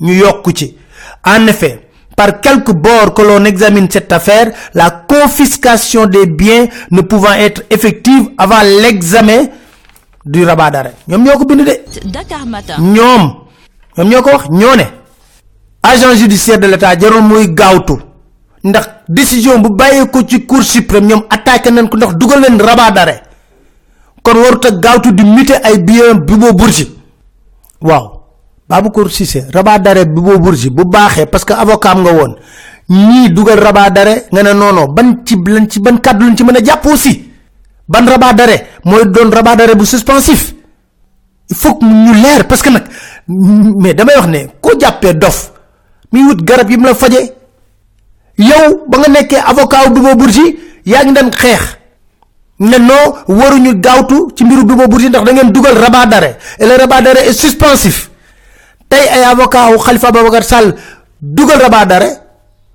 Ñu 0.00 0.14
yokku 0.14 0.52
ci 0.54 0.76
en 1.24 1.46
effet 1.48 1.88
par 2.18 2.40
quelque 2.40 2.72
bord 2.72 3.14
que 3.14 3.22
l'on 3.22 3.44
examine 3.44 3.88
cette 3.88 4.12
affaire, 4.12 4.50
la 4.74 4.90
confiscation 4.90 6.06
des 6.06 6.26
biens 6.26 6.66
ne 6.90 7.00
pouvant 7.00 7.32
être 7.32 7.62
effective 7.70 8.30
avant 8.36 8.60
l'examen 8.82 9.44
du 10.28 10.44
rabat 10.44 10.70
d'arrêt. 10.70 10.94
ñom 11.08 11.22
ñoko 11.24 11.44
bind 11.44 11.64
dé 11.64 11.84
Dakar 12.04 12.44
Matin. 12.46 12.74
ñom 12.80 13.34
ñom 13.96 14.08
ñoko 14.08 14.30
wax 14.30 14.50
ñone 14.50 14.86
agent 15.82 16.14
judiciaire 16.16 16.58
de 16.60 16.66
l'état 16.66 16.98
jarul 16.98 17.22
muy 17.22 17.48
gawtu 17.54 17.94
ndax 18.62 18.88
décision 19.08 19.58
bu 19.60 19.70
bayé 19.70 20.06
ko 20.12 20.20
ci 20.28 20.44
cour 20.46 20.62
suprême 20.62 21.06
ñom 21.06 21.22
attaqué 21.30 21.70
nañ 21.70 21.88
ko 21.88 21.96
ndax 21.96 22.14
dugal 22.16 22.40
leen 22.42 22.60
rabat 22.60 22.90
d'arrêt 22.92 23.22
kon 24.22 24.36
waruta 24.36 24.70
gawtu 24.70 25.12
di 25.12 25.24
muté 25.24 25.54
ay 25.64 25.78
biens 25.78 26.14
bi 26.14 26.34
bo 26.36 26.52
bourgi. 26.52 26.94
Waaw. 27.80 28.12
Baboukour 28.68 29.10
Cissé 29.10 29.44
rabat 29.54 29.78
d'arrêt 29.78 30.04
bi 30.04 30.20
bo 30.20 30.38
bourgi 30.38 30.68
bu 30.68 30.84
baxé 30.84 31.24
parce 31.26 31.44
que 31.46 31.54
avocat 31.54 31.94
nga 31.94 32.12
won 32.12 32.34
ñi 32.90 33.30
dugal 33.30 33.58
rabat 33.60 33.90
d'arrêt 33.90 34.26
nga 34.30 34.42
ne 34.42 34.52
non 34.52 34.74
non 34.74 34.86
ban 34.92 35.22
ci 35.24 35.36
lan 35.46 35.66
ci 35.70 35.80
ban 35.80 35.96
cadre 35.98 36.26
lañ 36.26 36.36
ci 36.36 36.44
mëna 36.44 36.62
japp 36.62 36.84
aussi 36.86 37.27
ban 37.88 38.06
rabat 38.06 38.34
d'arrêt 38.34 38.66
moy 38.84 39.04
don 39.06 39.30
rabat 39.30 39.56
d'arrêt 39.56 39.74
bu 39.74 39.86
suspensif. 39.86 40.54
Il 41.50 41.56
faut 41.56 41.78
ñu 41.82 42.12
leer 42.14 42.44
parce 42.48 42.62
que 42.62 42.68
nak 42.68 42.84
mais 43.26 43.94
damay 43.94 44.14
wax 44.16 44.26
ne 44.28 44.38
ko 44.60 44.78
jappé 44.78 45.14
dof 45.14 45.52
mi 46.12 46.22
wut 46.24 46.42
garab 46.44 46.70
yim 46.70 46.84
la 46.84 46.94
fajé 46.94 47.32
yow 48.38 48.84
ba 48.88 48.98
nga 48.98 49.08
nekké 49.08 49.36
avocat 49.36 49.88
bu 49.90 50.00
bo 50.00 50.14
bourgi 50.14 50.58
ya 50.84 51.04
ngi 51.04 51.12
dan 51.12 51.30
xex 51.30 51.78
ne 52.60 52.76
non 52.78 53.14
waruñu 53.28 53.74
gawtu 53.80 54.28
ci 54.36 54.44
mbiru 54.44 54.64
bi 54.64 54.74
bo 54.74 54.86
bourgi 54.88 55.08
ndax 55.08 55.24
da 55.24 55.32
ngeen 55.32 55.50
dugal 55.52 55.76
rabat 55.78 56.06
d'arrêt 56.06 56.36
et 56.58 56.66
le 56.66 56.76
rabat 56.76 57.00
d'arrêt 57.02 57.26
est 57.28 57.32
suspensif. 57.32 58.10
Tay 58.88 59.08
ay 59.08 59.24
avocat 59.24 59.70
wu 59.70 59.78
khalifa 59.78 60.10
babakar 60.10 60.44
sall 60.44 60.74
dugal 61.20 61.60
rabat 61.62 61.86
d'arrêt 61.86 62.20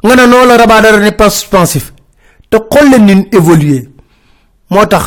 nga 0.04 0.16
ne 0.16 0.26
non 0.26 0.46
le 0.46 0.56
rabat 0.56 0.82
d'arrêt 0.82 1.00
n'est 1.00 1.12
pas 1.12 1.30
suspensif. 1.30 1.94
Te 2.50 2.58
xol 2.58 2.90
leen 2.90 3.06
ni 3.06 3.93
motax 4.74 5.06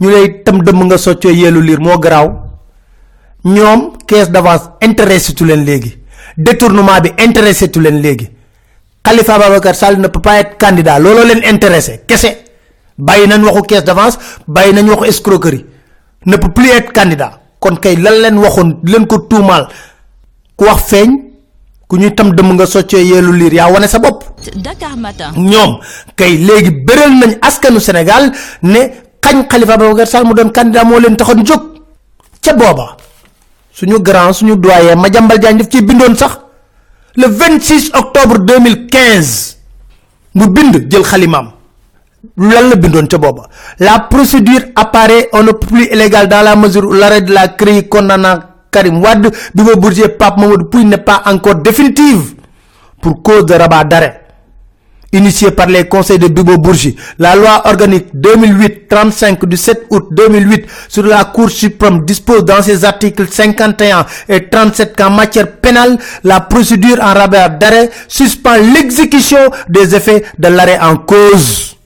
ñu 0.00 0.08
lay 0.10 0.42
tam 0.44 0.62
dem 0.62 0.78
nga 0.86 0.98
soccio 0.98 1.30
yelu 1.30 1.60
lire 1.60 1.80
mo 1.80 1.98
graw 1.98 2.26
ñom 3.44 3.92
caisse 4.06 4.30
d'avance 4.30 4.70
intéressé 4.80 5.34
tu 5.34 5.44
len 5.44 5.64
légui 5.64 5.98
détournement 6.36 7.00
bi 7.02 7.10
intéressé 7.18 7.70
tu 7.70 7.80
len 7.80 8.00
légui 8.00 8.28
khalifa 9.02 9.38
babakar 9.38 9.74
sall 9.74 9.98
ne 9.98 10.08
peut 10.08 10.20
pas 10.20 10.38
être 10.40 10.56
candidat. 10.58 10.98
Lolo 10.98 11.24
len 11.24 11.42
intéressé 11.44 12.02
kessé 12.06 12.44
bayyi 12.98 13.26
nañ 13.28 13.42
waxu 13.44 13.62
caisse 13.62 13.84
d'avance 13.84 14.18
bayyi 14.48 14.72
nañ 14.72 14.88
waxu 14.90 15.04
escroquerie. 15.08 15.66
Ne 16.26 16.36
peut 16.36 16.50
plus 16.52 16.70
être 16.70 16.92
candidat. 16.92 17.40
Kon 17.58 17.76
kay 17.76 17.96
lan 17.96 18.14
len 18.22 18.38
waxon 18.38 18.78
len 18.84 19.06
ko 19.06 19.18
tuumal 19.18 19.68
ku 20.56 20.64
wax 20.64 20.82
feñ 20.90 21.10
ku 21.88 21.96
ñuy 21.98 22.14
tam 22.14 22.32
dem 22.34 22.52
nga 22.54 22.64
yelu 22.92 23.32
lire 23.32 23.54
ya 23.56 23.68
wone 23.70 23.86
sa 23.88 23.98
bop 23.98 24.24
Dakar 24.56 24.96
Matin. 24.96 25.32
ñom 25.36 25.78
kay 26.16 26.36
légui 26.38 26.70
beurel 26.70 27.12
nañ 27.18 27.32
askanu 27.40 27.80
sénégal 27.80 28.32
ne 28.62 28.80
xagn 29.22 29.46
khalifa 29.48 29.76
babakar 29.76 30.06
sall 30.06 30.24
mu 30.24 30.34
don 30.34 30.50
candidat 30.50 30.84
mo 30.84 30.98
len 30.98 31.16
taxone 31.16 31.44
jog 31.44 31.62
ca 32.42 32.52
boba 32.54 32.96
suñu 33.72 34.00
grand 34.00 34.32
suñu 34.32 34.56
doyen 34.56 34.96
ma 34.98 35.08
jambal 35.12 35.38
def 35.38 35.68
ci 35.70 35.82
bindon 35.82 36.14
sax 36.16 36.38
le 37.16 37.26
26 37.28 37.90
octobre 37.94 38.38
2015 38.38 39.58
mu 40.34 40.46
bind 40.48 40.90
jël 40.90 41.02
khalimam 41.02 41.52
lan 42.36 42.68
la 42.70 42.76
bindon 42.76 43.06
ca 43.06 43.18
boba 43.18 43.48
la 43.78 44.00
procédure 44.10 44.64
apparaît 44.74 45.28
on 45.32 45.42
ne 45.42 45.52
plus 45.52 45.86
illégal 45.92 46.28
dans 46.28 46.42
la 46.42 46.56
mesure 46.56 46.84
où 46.84 46.92
l'arrêt 46.92 47.22
de 47.22 47.32
la 47.32 47.48
CRI 47.48 47.88
condamnant 47.88 48.38
Karim 48.72 49.02
Wade 49.02 49.30
Bibo 49.54 49.76
Bourgier 49.76 50.08
Pape 50.08 50.38
Mamadou 50.38 50.64
Pouy 50.64 50.84
n'est 50.86 50.96
pas 50.96 51.22
encore 51.26 51.56
définitive 51.56 52.34
pour 53.00 53.22
cause 53.22 53.44
de 53.44 53.54
rabat 53.54 53.84
d'arrêt 53.84 54.21
initiée 55.12 55.50
par 55.50 55.66
les 55.66 55.86
conseils 55.88 56.18
de 56.18 56.26
Bibo 56.28 56.56
Bourgi, 56.58 56.96
la 57.18 57.36
loi 57.36 57.62
organique 57.66 58.14
2008-35 58.14 59.44
du 59.46 59.56
7 59.56 59.86
août 59.90 60.08
2008 60.10 60.66
sur 60.88 61.04
la 61.04 61.24
Cour 61.26 61.50
suprême 61.50 62.04
dispose 62.04 62.44
dans 62.44 62.62
ses 62.62 62.84
articles 62.84 63.26
51 63.30 64.06
et 64.28 64.48
37 64.48 64.96
qu'en 64.96 65.10
matière 65.10 65.52
pénale, 65.56 65.98
la 66.24 66.40
procédure 66.40 66.98
en 67.00 67.12
rabais 67.12 67.46
d'arrêt 67.60 67.90
suspend 68.08 68.56
l'exécution 68.56 69.38
des 69.68 69.94
effets 69.94 70.24
de 70.38 70.48
l'arrêt 70.48 70.78
en 70.80 70.96
cause. 70.96 71.76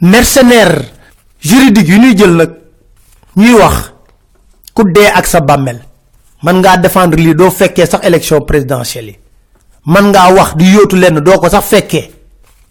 mercenaire 0.00 0.82
juridique 1.40 1.88
sa 5.26 5.40
man 5.40 5.80
élection 8.02 8.40
présidentielle 8.40 9.21
man 9.86 10.10
ngaa 10.10 10.32
wax 10.34 10.56
di 10.56 10.72
yóotu 10.74 10.96
lenn 10.96 11.20
doo 11.20 11.38
ko 11.38 11.48
sax 11.48 11.64
fekkee 11.64 12.10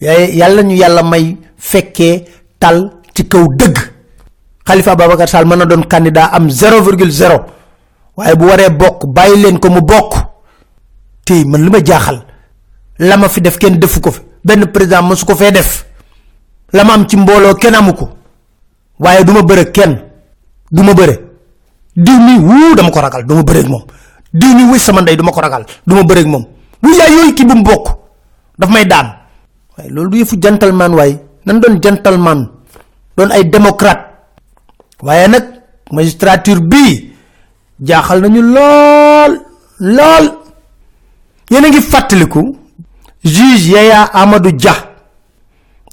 yaay 0.01 0.35
yàlla 0.37 0.61
ñu 0.63 0.75
yàlla 0.75 1.03
may 1.03 1.37
fekkee 1.57 2.25
tal 2.59 2.91
ci 3.13 3.27
kaw 3.27 3.47
dëgg. 3.55 3.77
Khalifa 4.65 4.95
Babacar 4.95 5.27
Sall 5.29 5.45
mën 5.45 5.57
na 5.57 5.85
candidat 5.87 6.29
am 6.33 6.47
0,0 6.47 7.43
waaye 8.17 8.35
bu 8.35 8.45
waree 8.45 8.69
bokk 8.69 9.05
bàyyi 9.07 9.41
leen 9.43 9.59
ko 9.59 9.69
mu 9.69 9.81
bokk. 9.81 10.13
Tey 11.25 11.43
man 11.45 11.63
li 11.63 11.69
ma 11.69 11.79
jaaxal 11.83 12.23
la 12.99 13.17
ma 13.17 13.27
fi 13.29 13.41
def 13.41 13.57
kenn 13.57 13.79
defu 13.79 13.99
ko 13.99 14.11
fi. 14.11 14.21
Benn 14.43 14.65
président 14.71 15.01
mësu 15.03 15.25
ko 15.25 15.35
fee 15.35 15.51
def. 15.51 15.85
La 16.73 16.83
ma 16.83 16.93
am 16.93 17.07
ci 17.07 17.17
mbooloo 17.17 17.53
kenn 17.55 17.75
amu 17.75 17.93
ko. 17.93 18.09
Waaye 18.99 19.23
du 19.23 19.31
ma 19.33 19.41
bëre 19.41 19.71
kenn. 19.71 19.99
Du 20.71 20.83
ma 20.83 20.93
bëre. 20.93 21.19
Diw 21.95 22.17
mi 22.19 22.37
wuu 22.39 22.75
dama 22.75 22.89
ko 22.91 22.99
ragal. 23.01 23.25
Du 23.25 23.33
ma 23.35 23.43
bëreeg 23.43 23.67
moom. 23.67 23.83
Diw 24.33 24.53
mi 24.55 24.79
sama 24.79 25.01
ndey 25.01 25.15
du 25.15 25.23
ma 25.23 25.31
ko 25.31 25.41
ragal. 25.41 25.65
Du 25.85 25.95
ma 25.95 26.03
bëreeg 26.03 26.25
moom 26.27 26.45
bu 26.81 26.89
yaay 26.89 27.11
yooyu 27.13 27.33
kii 27.35 27.45
bu 27.45 27.55
mu 27.55 27.63
bokk. 27.63 27.85
Daf 28.59 28.69
may 28.69 28.85
daan. 28.85 29.07
Waaye 29.77 29.89
loolu 29.89 30.09
du 30.11 30.17
yëfu 30.17 30.35
gentleman 30.41 30.93
waaye 30.93 31.19
nan 31.45 31.59
doon 31.59 31.79
gentleman? 31.81 32.49
Doon 33.17 33.31
ay 33.31 33.43
démocrate. 33.49 34.01
Waaye 35.01 35.27
nag 35.27 35.45
magistrature 35.91 36.59
bii 36.61 37.13
jaaxal 37.81 38.21
nañu 38.21 38.41
lool 39.79 40.25
yéen 41.51 41.65
a 41.65 41.69
ngi 41.69 41.81
fàttaliku 41.81 42.55
juge 43.23 43.71
Yaya 43.73 44.09
Amadou 44.13 44.51
Dia. 44.51 44.73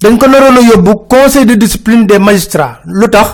Dañ 0.01 0.17
ko 0.17 0.27
naroon 0.27 0.57
a 0.57 0.93
conseil 1.09 1.45
de 1.45 1.55
discipline 1.55 2.05
des 2.07 2.19
magistrats. 2.19 2.79
Lu 2.85 3.09
tax? 3.09 3.29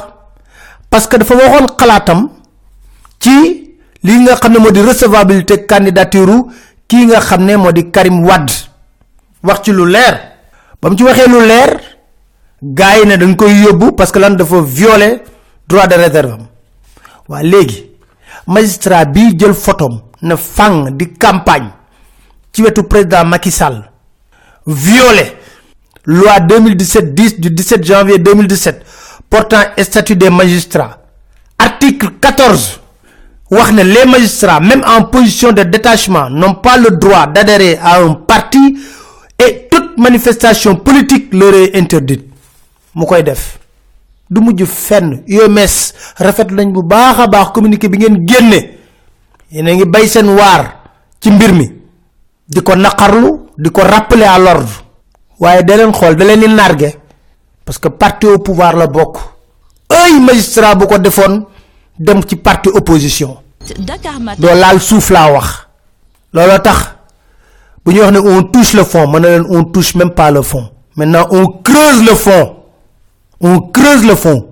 Parce 0.89 1.07
que 1.07 1.17
dafa 1.17 1.35
waxoon 1.35 1.67
xalaatam 1.77 2.29
ci 3.19 3.67
li 4.03 4.13
nga 4.23 4.35
xam 4.35 4.53
ne 4.53 4.59
moo 4.59 4.71
di 4.71 4.81
recevabilité 4.81 5.65
candidature 5.65 6.45
kii 6.87 7.05
nga 7.05 7.19
xam 7.19 7.45
Karim 7.91 8.23
Wade. 8.25 8.53
wax 9.43 9.61
ci 9.63 9.71
lu 9.71 9.85
leer. 9.85 10.19
ba 10.81 10.89
ci 10.95 11.03
waxee 11.03 11.27
lu 11.27 11.39
leer 11.41 11.79
ne 13.05 13.17
dañ 13.17 13.35
koy 13.35 13.53
yóbbu 13.63 13.91
parce 13.95 14.11
que 14.11 14.19
lan 14.19 14.35
dafa 14.35 14.61
violer 14.61 15.21
droit 15.67 15.87
de 15.87 15.95
réserve 15.95 16.31
am. 16.33 16.47
Waa 17.27 17.43
léegi 17.43 17.91
magistrat 18.47 19.05
bii 19.05 19.35
jël 19.37 19.53
photom 19.53 20.01
ne 20.21 20.35
fang 20.35 20.89
di 20.91 21.13
campagne 21.13 21.69
ci 22.51 22.61
wetu 22.61 22.83
président 22.83 23.25
Macky 23.25 23.51
Sall. 23.51 23.91
Violé 24.67 25.33
loi 26.05 26.39
2017-10 26.39 27.39
du 27.39 27.49
17 27.49 27.83
janvier 27.83 28.19
2017 28.19 28.85
portant 29.29 29.61
statut 29.81 30.15
des 30.15 30.29
magistrats. 30.29 30.97
Article 31.57 32.09
14 32.21 32.79
wax 32.79 32.81
ne 32.81 32.84
les 33.51 34.05
magistrats 34.05 34.59
même 34.59 34.83
en 34.87 35.03
position 35.03 35.51
de 35.51 35.63
détachement 35.63 36.29
n'ont 36.29 36.55
pas 36.55 36.77
le 36.77 36.91
droit 36.97 37.27
d'adhérer 37.27 37.77
à 37.81 38.01
un 38.01 38.13
parti 38.13 38.77
et 39.39 39.67
toute 39.69 39.97
manifestation 39.97 40.75
politique 40.75 41.33
leur 41.33 41.53
est 41.53 41.75
interdite. 41.75 42.25
Mu 42.95 43.05
koy 43.05 43.23
def. 43.23 43.59
Du 44.29 44.41
mujj 44.41 44.65
fenn. 44.65 45.23
UMS 45.27 45.93
rafet 46.17 46.47
lañ 46.51 46.71
bu 46.71 46.81
baax 46.83 47.27
baax 47.29 47.51
communiqué 47.53 47.89
bi 47.89 47.97
ngeen 47.97 48.25
génne. 48.27 48.61
Yéen 49.51 49.67
a 49.67 49.73
ngi 49.75 49.85
bay 49.85 50.07
seen 50.07 50.29
waar 50.29 50.81
ci 51.19 51.29
mbir 51.31 51.53
mi. 51.53 51.69
Di 52.47 52.61
ko 52.61 52.75
naqarlu 52.75 53.49
di 53.57 53.69
ko 53.69 53.81
rappeler 53.81 54.23
à 54.25 54.39
l'ordre. 54.39 54.71
Waaye 55.39 55.63
da 55.63 55.75
leen 55.77 55.91
xool 55.91 56.15
da 56.15 56.25
leen 56.25 56.39
di 56.39 56.85
parce 57.65 57.79
que 57.79 57.87
parti 57.89 58.27
au 58.27 58.39
pouvoir 58.39 58.75
la 58.77 58.87
bokk. 58.87 59.17
Ay 59.89 60.19
magistrat 60.19 60.75
bu 60.75 60.87
ko 60.87 60.97
defoon 60.97 61.45
dem 61.99 62.21
ci 62.27 62.35
parti 62.35 62.69
opposition. 62.69 63.37
Doo 64.37 64.55
laal 64.55 64.79
suuf 64.79 65.09
laa 65.09 65.31
wax. 65.31 65.67
Looloo 66.33 66.59
tax 66.59 66.91
bu 67.85 67.91
ñuy 67.91 68.01
wax 68.01 68.11
ne 68.11 68.19
on 68.19 68.43
touche 68.43 68.73
le 68.73 68.83
fond 68.83 69.07
na 69.11 69.19
leen 69.19 69.45
on 69.49 69.63
touche 69.63 69.95
même 69.95 70.11
pas 70.11 70.31
le 70.31 70.41
fond. 70.41 70.69
Maintenant 70.95 71.27
on 71.31 71.47
creuse 71.63 72.03
le 72.03 72.15
fond. 72.15 72.55
On 73.41 73.59
creuse 73.59 74.05
le 74.05 74.15
fond. 74.15 74.47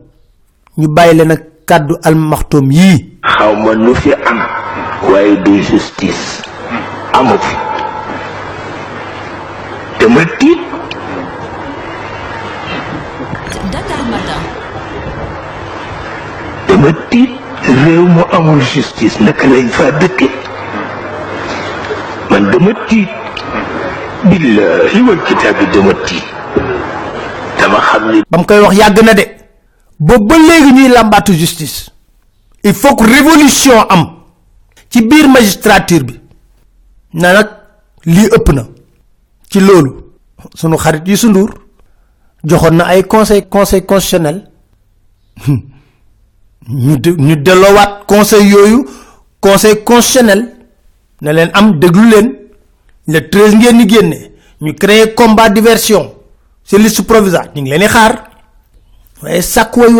Ñu 0.77 0.87
bàyyi 0.87 1.17
leen 1.17 1.31
ak 1.31 1.41
kàddu 1.65 1.95
almaxtoom 2.03 2.71
yii 2.71 3.19
xaw 3.23 3.55
ma 3.55 3.75
nu 3.75 3.95
fi 3.95 4.13
am 4.13 4.39
waaye 5.11 5.35
du 5.43 5.61
justice. 5.61 6.41
Amu 7.13 7.37
fi. 7.39 7.55
Dama 9.99 10.25
tiit 10.39 10.59
tiit 17.09 17.29
réew 17.63 18.05
mu 18.07 18.21
amul 18.31 18.61
justice 18.61 19.19
naka 19.19 19.47
lañ 19.47 19.67
faa 19.69 19.91
dëkke 19.91 20.27
man 22.29 22.51
dama 22.51 22.71
tiit 22.87 23.09
billahi 24.29 24.99
wal 25.07 25.21
kitaab 25.27 25.55
bi 25.59 25.65
dama 25.73 25.93
tiit 26.05 26.23
dama 27.59 27.79
xam 27.79 28.11
ni 28.11 28.21
ba 28.29 28.37
mu 28.37 28.45
koy 28.45 28.59
wax 28.59 28.75
yàgg 28.77 28.99
na 29.05 29.13
de 29.13 29.25
boobu 29.99 30.25
ba 30.27 30.35
léegi 30.37 30.71
ñuy 30.73 30.89
làmbaatu 30.89 31.33
justice 31.33 31.89
il 32.63 32.73
faut 32.73 32.95
que 32.95 33.03
révolution 33.03 33.79
am 33.89 34.03
ci 34.89 35.01
biir 35.01 35.27
magistrature 35.29 36.03
bi 36.03 36.19
na 37.13 37.33
nag 37.33 37.47
lii 38.05 38.27
ëpp 38.35 38.47
na 38.53 38.63
ci 39.49 39.59
loolu 39.59 39.91
sunu 40.55 40.77
xarit 40.77 41.07
yi 41.07 41.17
sundur 41.17 41.49
joxoon 42.43 42.75
na 42.77 42.85
ay 42.85 43.03
conseil 43.03 43.43
conseil 43.49 43.85
constitutionnel 43.85 44.49
ñu 46.69 46.97
de 46.97 47.11
ñu 47.11 47.35
delloowaat 47.35 48.05
conseil 48.07 48.47
yooyu 48.49 48.85
conseil 49.39 49.83
constitutionnel 49.83 50.49
ne 51.21 51.31
leen 51.33 51.49
am 51.53 51.79
déglu 51.79 52.09
leen 52.09 52.35
le 53.07 53.19
treize 53.29 55.13
combat 55.15 55.49
diversion 55.49 56.13
ci 56.63 56.77
liste 56.77 57.01
provisoire 57.03 57.49
ñu 57.55 57.61
ngi 57.61 57.87
xaar. 57.87 58.29
waaye 59.23 59.41
wayu 59.77 59.99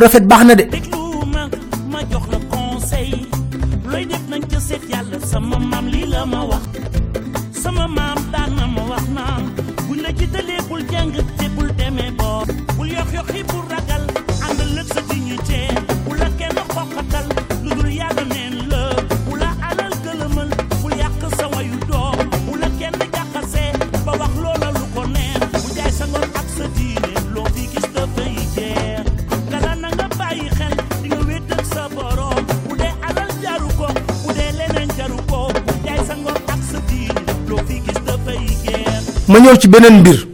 ma 39.33 39.39
ñëw 39.39 39.55
ci 39.57 39.67
beneen 39.67 39.99
mbir. 39.99 40.27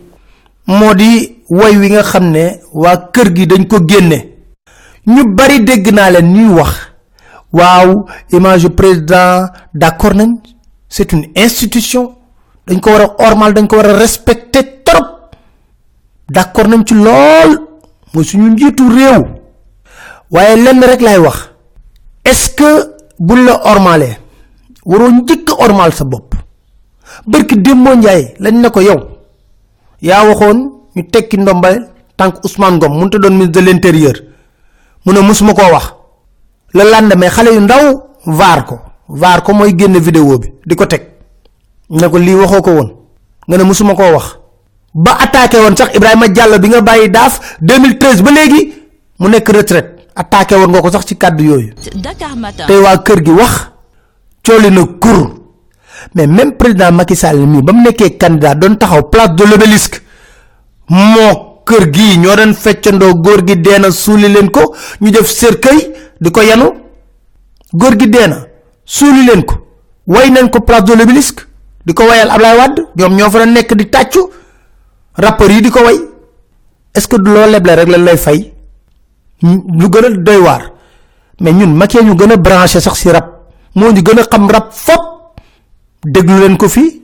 moo 0.68 0.94
di 0.94 1.38
woy 1.50 1.78
wi 1.78 1.88
nga 1.90 2.04
xam 2.04 2.26
ne 2.36 2.60
waa 2.74 2.98
kër 3.14 3.28
gi 3.36 3.46
dañ 3.48 3.64
ko 3.68 3.78
génne. 3.88 4.20
ñu 5.08 5.24
bari 5.38 5.64
dégg 5.64 5.88
naa 5.94 6.10
leen 6.12 6.34
ñuy 6.34 6.50
wax. 6.60 6.74
waaw 7.54 8.06
image 8.32 8.68
président 8.70 9.48
d'accord 9.74 10.14
nañ. 10.16 10.36
c'est 10.90 11.12
une 11.14 11.28
institution. 11.36 12.16
dañ 12.68 12.80
ko 12.82 12.90
war 12.92 13.02
a 13.02 13.16
ormal 13.28 13.54
dañ 13.54 13.68
ko 13.68 13.78
war 13.78 13.90
a 13.90 13.98
respecter 13.98 14.84
trop. 14.84 15.32
d'accord 16.30 16.68
nañ 16.68 16.84
ci 16.86 16.94
lool. 16.94 17.52
mooy 18.14 18.26
suñu 18.26 18.50
njiitu 18.52 18.84
réew. 18.90 19.24
waaye 20.32 20.56
lenn 20.58 20.84
rek 20.84 21.02
lay 21.02 21.18
wax. 21.18 21.50
est-ce 22.26 22.50
que 22.56 22.96
buñ 23.18 23.46
la 23.46 23.66
ormalee 23.72 24.18
waroo 24.86 25.10
njëkk 25.12 25.48
ormal 25.60 25.94
sa 25.94 26.04
bopp 26.04 26.29
bërki 27.27 27.55
démboo 27.62 27.95
njaay 27.95 28.34
lañ 28.39 28.55
ne 28.62 28.69
ko 28.69 28.82
yow 28.82 28.99
yaa 30.01 30.23
waxoon 30.27 30.71
ñu 30.95 31.03
tekki 31.12 31.38
ndombal 31.38 31.88
tànk 32.17 32.43
Ousmane 32.43 32.75
Ngom 32.77 32.93
mënut 32.99 33.15
a 33.15 33.17
doon 33.19 33.32
ministre 33.34 33.62
de 33.62 33.65
l'intérieur. 33.71 34.13
Mu 35.05 35.13
ne 35.13 35.19
musuma 35.21 35.53
koo 35.53 35.71
wax. 35.71 35.93
Le 36.73 36.84
lendemain 36.84 37.29
xale 37.29 37.53
yu 37.53 37.62
ndaw 37.62 38.03
vaar 38.25 38.65
ko. 38.65 38.79
Vaar 39.08 39.41
ko 39.43 39.53
mooy 39.53 39.73
génn 39.77 39.97
vidéo 39.99 40.38
bi 40.38 40.51
di 40.65 40.75
ko 40.75 40.86
teg. 40.86 41.01
Ne 41.89 42.10
ko 42.10 42.17
lii 42.17 42.36
waxoo 42.36 42.62
ko 42.62 42.71
woon. 42.71 42.89
Nga 43.47 43.58
ne 43.58 43.63
musuma 43.63 43.95
koo 43.95 44.12
wax. 44.13 44.36
Ba 44.93 45.12
attaqué 45.21 45.58
woon 45.58 45.75
sax 45.77 45.95
ibrahima 45.95 46.27
diallo 46.27 46.60
bi 46.60 46.67
nga 46.67 46.82
bàyyi 46.82 47.10
daaf 47.10 47.39
2013 47.62 48.21
ba 48.21 48.32
léegi 48.32 48.73
mu 49.19 49.29
nekk 49.29 49.49
retraite. 49.49 49.95
Attaqué 50.15 50.55
woon 50.55 50.69
nga 50.71 50.82
ko 50.82 50.91
sax 50.91 51.05
ci 51.05 51.15
kàddu 51.15 51.43
yooyu. 51.43 51.73
Dakar 51.95 52.36
Matin. 52.36 52.65
tey 52.67 52.77
waa 52.82 52.97
kër 52.97 53.23
gi 53.23 53.32
wax 53.32 53.71
cooli 54.45 54.69
na 54.71 54.86
kur 54.99 55.38
mais 56.16 56.28
même 56.28 56.54
président 56.56 56.92
Macky 56.92 57.16
Sall 57.16 57.38
mii 57.46 57.62
ba 57.62 57.74
mu 57.74 57.82
nekkee 57.84 58.18
candidat 58.18 58.56
doon 58.56 58.76
taxaw 58.78 59.04
place 59.10 59.36
de 59.36 59.44
l'obélisque. 59.46 60.02
Moo 60.90 61.62
kër 61.66 61.90
gii 61.94 62.18
ñoo 62.18 62.36
doon 62.36 62.54
feccandoo 62.54 63.14
góor 63.16 63.46
gi 63.48 63.56
deena 63.58 63.92
suuli 63.92 64.28
leen 64.28 64.50
ko 64.50 64.76
ñu 65.02 65.12
def 65.12 65.28
cercueil 65.30 65.94
di 66.20 66.32
ko 66.32 66.42
yanu. 66.42 66.74
Góor 67.74 67.96
gi 68.00 68.10
deena 68.10 68.46
suuli 68.86 69.26
leen 69.26 69.44
ko 69.46 69.56
way 70.08 70.30
nañ 70.32 70.50
ko 70.50 70.62
place 70.62 70.84
de 70.86 70.94
l'obélisque 70.96 71.42
di 71.86 71.94
ko 71.94 72.04
wayal 72.08 72.30
Ablaye 72.30 72.58
Wade 72.58 72.82
ñoom 72.98 73.16
ñoo 73.16 73.30
fa 73.32 73.46
nekk 73.46 73.74
di 73.76 73.90
tàccu. 73.90 74.30
Rappeurs 75.20 75.52
yi 75.54 75.62
di 75.62 75.70
ko 75.70 75.82
way. 75.84 76.00
Est 76.96 77.02
ce 77.02 77.08
que 77.08 77.18
loo 77.18 77.46
leble 77.52 77.72
rek 77.76 77.88
lañ 77.90 78.04
lay 78.04 78.18
fay? 78.18 78.54
Lu 79.42 79.90
gën 79.90 80.06
a 80.06 80.10
doy 80.10 80.38
waar. 80.38 80.72
Mais 81.42 81.52
ñun 81.52 81.76
ñu 81.78 82.16
gën 82.16 82.32
a 82.32 82.38
branché 82.38 82.80
sax 82.80 82.94
si 82.98 83.10
rap. 83.10 83.28
Moo 83.76 83.92
ñu 83.92 84.02
gën 84.02 84.20
a 84.20 84.24
xam 84.24 84.50
rap 84.50 84.72
fop 84.72 85.09
déglu 86.06 86.40
leen 86.40 86.58
ko 86.58 86.68
fii. 86.70 87.02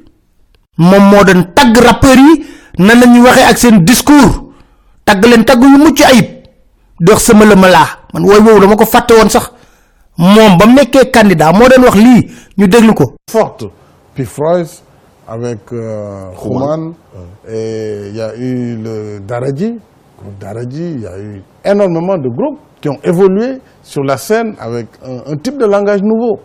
moom 0.77 1.03
moo 1.09 1.23
doon 1.23 1.43
tagg 1.55 1.77
rappeurs 1.77 2.17
yi 2.19 2.45
nan 2.79 2.99
la 2.99 3.05
ñuy 3.07 3.21
waxee 3.21 3.43
ak 3.49 3.57
seen 3.57 3.83
discours. 3.85 4.41
tagg 5.05 5.25
leen 5.25 5.43
tagg 5.45 5.61
yu 5.63 5.77
mucc 5.77 6.01
ayib. 6.01 6.25
di 6.99 7.11
wax 7.11 7.23
sama 7.23 7.45
la 7.45 7.55
ma 7.55 7.67
laa. 7.69 7.87
man 8.13 8.23
wooy 8.23 8.59
dama 8.61 8.75
ko 8.75 8.85
fàtte 8.85 9.11
woon 9.13 9.29
sax. 9.29 9.51
moom 10.17 10.57
ba 10.57 10.65
mu 10.65 10.73
nekkee 10.75 11.11
candidat 11.11 11.53
moo 11.53 11.67
doon 11.69 11.83
wax 11.85 11.95
lii. 11.95 12.31
ñu 12.57 12.67
déglu 12.67 12.93
ko. 12.93 13.13
Forte. 13.31 13.65
Puis 14.13 14.25
avec 15.27 15.57
euh, 15.73 16.31
et 17.47 18.09
il 18.09 18.15
y 18.15 18.21
a 18.21 18.35
eu 18.35 18.77
le 18.77 19.19
Daradji, 19.27 19.79
groupe 20.19 20.37
Daradji, 20.39 20.91
il 20.95 21.01
y 21.01 21.07
a 21.07 21.17
eu 21.17 21.41
énormément 21.63 22.17
de 22.17 22.29
groupes 22.29 22.59
qui 22.79 22.89
ont 22.89 22.99
évolué 23.03 23.59
sur 23.81 24.03
la 24.03 24.17
scène 24.17 24.55
avec 24.59 24.87
un, 25.03 25.33
un 25.33 25.37
type 25.37 25.57
de 25.57 25.65
langage 25.65 26.01
nouveau. 26.03 26.39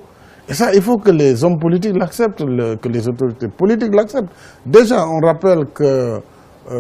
Et 0.51 0.55
ça, 0.55 0.75
il 0.75 0.83
faut 0.83 0.99
que 0.99 1.11
les 1.13 1.45
hommes 1.45 1.59
politiques 1.59 1.97
l'acceptent, 1.97 2.41
le- 2.43 2.77
que 2.77 2.89
les 2.89 3.09
autorités 3.09 3.49
politiques 3.49 3.95
l'acceptent. 3.95 4.33
Déjà, 4.67 5.07
on 5.07 5.21
rappelle 5.25 5.65
que, 5.73 5.85
euh, 5.85 6.21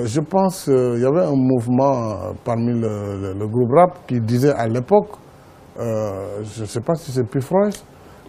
je 0.06 0.20
pense, 0.20 0.64
qu'il 0.64 1.00
y 1.00 1.04
avait 1.06 1.24
un 1.24 1.36
mouvement 1.36 2.10
euh, 2.10 2.32
parmi 2.44 2.72
le, 2.72 2.88
le- 3.22 3.34
le 3.38 3.46
groupe 3.46 3.70
rap 3.76 3.92
qui 4.08 4.20
disait 4.20 4.52
à 4.52 4.66
l'époque, 4.66 5.10
euh, 5.78 6.42
je 6.42 6.62
ne 6.62 6.66
sais 6.66 6.80
pas 6.80 6.94
si 6.96 7.12
c'est 7.12 7.24
plus 7.28 7.40
Freud, 7.40 7.72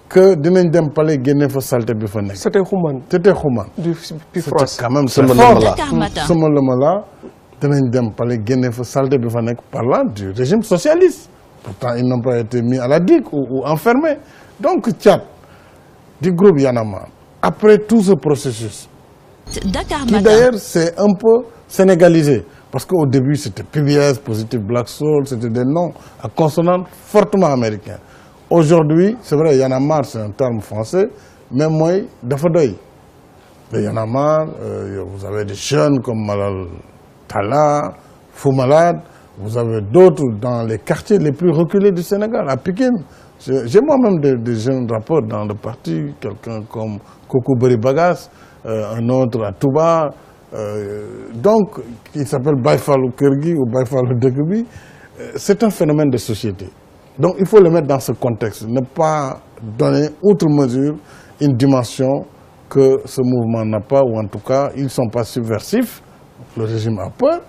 que 0.08 0.36
dinañ 0.36 0.70
dem 0.70 0.90
palais 0.94 1.18
génne 1.24 1.50
fa 1.50 1.60
salte 1.62 1.94
bi 1.96 2.06
fa 2.06 2.22
nekk. 2.22 2.36
C'était 2.36 2.60
Human 2.60 3.02
C'était 3.10 3.32
Xuman. 3.34 3.66
du 3.78 3.94
quand 4.80 4.90
même 4.92 5.08
Sama 5.08 5.34
fort. 5.34 5.54
lëma 5.54 5.60
la. 5.60 5.70
Dakar 5.72 5.94
Matin. 5.96 6.22
sama 6.28 6.50
lëma 6.50 6.76
la 6.84 7.04
dinañ 7.62 7.90
dem 7.90 8.12
palais 8.14 8.40
génne 8.46 8.72
fa 8.72 8.84
salte 8.84 9.18
bi 9.18 9.30
fa 9.30 9.42
nekk 9.42 9.60
parlant 9.72 10.04
du 10.14 10.32
régime 10.32 10.62
socialiste. 10.64 11.30
Pourtant, 11.64 11.94
ils 11.96 12.04
n'ont 12.06 12.20
pas 12.22 12.40
été 12.40 12.62
mis 12.62 12.78
à 12.78 12.88
la 12.88 13.00
digue 13.00 13.26
ou, 13.32 13.40
ou 13.50 13.66
enfermés. 13.66 14.18
Donc, 14.62 14.92
Tchad, 14.92 15.22
du 16.22 16.32
groupe 16.32 16.60
Yanama, 16.60 17.08
après 17.42 17.80
tout 17.80 18.02
ce 18.02 18.14
processus, 18.14 18.88
Dakar 19.66 20.06
qui 20.06 20.22
d'ailleurs 20.22 20.54
s'est 20.56 20.94
un 20.98 21.14
peu 21.14 21.46
sénégalisé. 21.68 22.46
Parce 22.72 22.86
qu'au 22.86 23.06
début, 23.06 23.36
c'était 23.36 23.64
PBS, 23.64 24.20
Positive 24.20 24.62
Black 24.62 24.88
Soul, 24.88 25.28
c'était 25.28 25.50
des 25.50 25.66
noms 25.66 25.92
à 26.24 26.30
consonance 26.30 26.88
fortement 27.06 27.48
américains. 27.48 28.00
Aujourd'hui, 28.50 29.18
c'est 29.22 29.36
vrai, 29.36 29.58
marre, 29.80 30.06
c'est 30.06 30.22
un 30.22 30.32
terme 30.32 30.62
français, 30.62 31.10
mais 31.52 31.68
moi, 31.68 31.92
dafa 32.24 32.48
doy. 32.50 32.78
Mais 33.74 33.82
marre, 33.92 34.48
euh, 34.62 35.04
vous 35.06 35.26
avez 35.26 35.44
des 35.44 35.54
jeunes 35.54 36.02
comme 36.02 36.26
Malal 36.26 36.68
Tala, 37.28 37.94
Fou 38.34 38.52
Malade, 38.52 39.02
vous 39.42 39.58
avez 39.58 39.82
d'autres 39.82 40.24
dans 40.40 40.64
les 40.64 40.78
quartiers 40.78 41.18
les 41.18 41.32
plus 41.32 41.50
reculés 41.52 41.92
du 41.92 42.04
Sénégal, 42.04 42.48
à 42.48 42.58
Pékin. 42.58 42.92
J'ai 43.40 43.82
moi-même 43.82 44.20
des, 44.20 44.56
jeunes 44.56 44.88
rappeurs 44.90 45.24
dans 45.24 45.46
le 45.46 45.56
parti, 45.56 46.14
quelqu'un 46.20 46.62
comme 46.70 47.00
Koko 47.28 47.56
Bagas, 47.56 48.30
euh, 48.68 48.96
un 48.96 49.10
autre 49.10 49.44
à 49.44 49.52
Touba, 49.52 50.10
euh, 50.54 51.30
donc 51.34 51.80
qui 52.14 52.24
s'appelle 52.24 52.62
Baifalou 52.62 53.10
Kergui 53.18 53.56
ou 53.56 53.66
Baifalou 53.66 54.14
Dekebi. 54.20 54.64
Euh, 55.20 55.32
C'est 55.36 55.64
un 55.64 55.72
phénomène 55.72 56.12
de 56.12 56.18
société. 56.18 56.70
Donc 57.18 57.36
il 57.40 57.48
faut 57.48 57.60
le 57.60 57.72
mettre 57.72 57.88
dans 57.88 58.00
ce 58.00 58.12
contexte, 58.12 58.68
ne 58.68 58.82
pas 58.82 59.40
donner 59.78 60.10
outre 60.22 60.48
mesure 60.48 60.96
une 61.40 61.54
dimension 61.56 62.26
que 62.70 63.00
ce 63.06 63.22
mouvement 63.24 63.66
n'a 63.66 63.80
pas, 63.80 64.02
ou 64.04 64.20
en 64.20 64.28
tout 64.28 64.40
cas, 64.40 64.70
ils 64.78 64.84
ne 64.84 64.88
sont 64.90 65.08
pas 65.12 65.24
subversifs. 65.24 66.02
Le 66.56 66.66
régime 66.66 67.00
a 67.00 67.10
peur. 67.10 67.40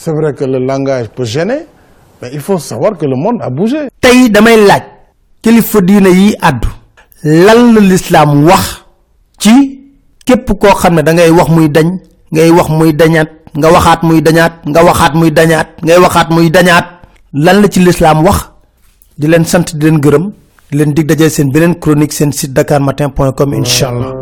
C'est 0.00 0.12
vrai 0.12 0.32
que 0.32 0.44
le 0.44 0.58
langage 0.64 1.08
peut 1.08 1.24
gêner, 1.24 1.66
mais 2.22 2.30
il 2.32 2.38
faut 2.40 2.58
savoir 2.58 2.96
que 2.96 3.04
le 3.04 3.16
monde 3.16 3.38
a 3.42 3.50
bougé. 3.50 3.88
tey 4.00 4.30
damay 4.30 4.56
laaj 4.68 4.82
kilifa 5.42 5.80
diine 5.80 6.10
yi 6.20 6.28
addu 6.40 6.68
lan 7.24 7.60
la 7.74 7.80
lislaam 7.80 8.44
wax 8.48 8.84
ci 9.42 9.54
képp 10.24 10.46
koo 10.60 10.72
xam 10.80 10.94
ne 10.94 11.02
da 11.02 11.12
ngay 11.12 11.30
wax 11.38 11.48
muy 11.50 11.68
dañ 11.68 11.88
ngay 12.32 12.50
wax 12.50 12.68
muy 12.78 12.92
dañaat 13.00 13.28
nga 13.58 13.68
waxaat 13.74 14.00
muy 14.08 14.20
dañaat 14.22 14.52
nga 14.70 14.80
waxaat 14.84 15.12
muy 15.14 15.30
dañaat 15.38 15.68
ngay 15.84 15.98
waxaat 16.04 16.28
muy 16.30 16.48
dañaat. 16.50 16.86
Lan 17.44 17.60
la 17.62 17.68
ci 17.68 17.80
lislaam 17.80 18.24
wax? 18.24 18.38
Di 19.18 19.26
leen 19.26 19.44
sant 19.44 19.66
di 19.76 19.84
leen 19.84 19.98
gërëm 20.04 20.24
di 20.70 20.74
leen 20.78 20.92
dig 20.94 21.06
dajee 21.08 21.28
seen 21.30 21.50
beneen 21.52 21.74
chronique 21.82 22.12
seen 22.12 22.30
site 22.32 22.52
dakarmatin.com 22.54 23.52
incha 23.54 23.88
allah 23.90 24.12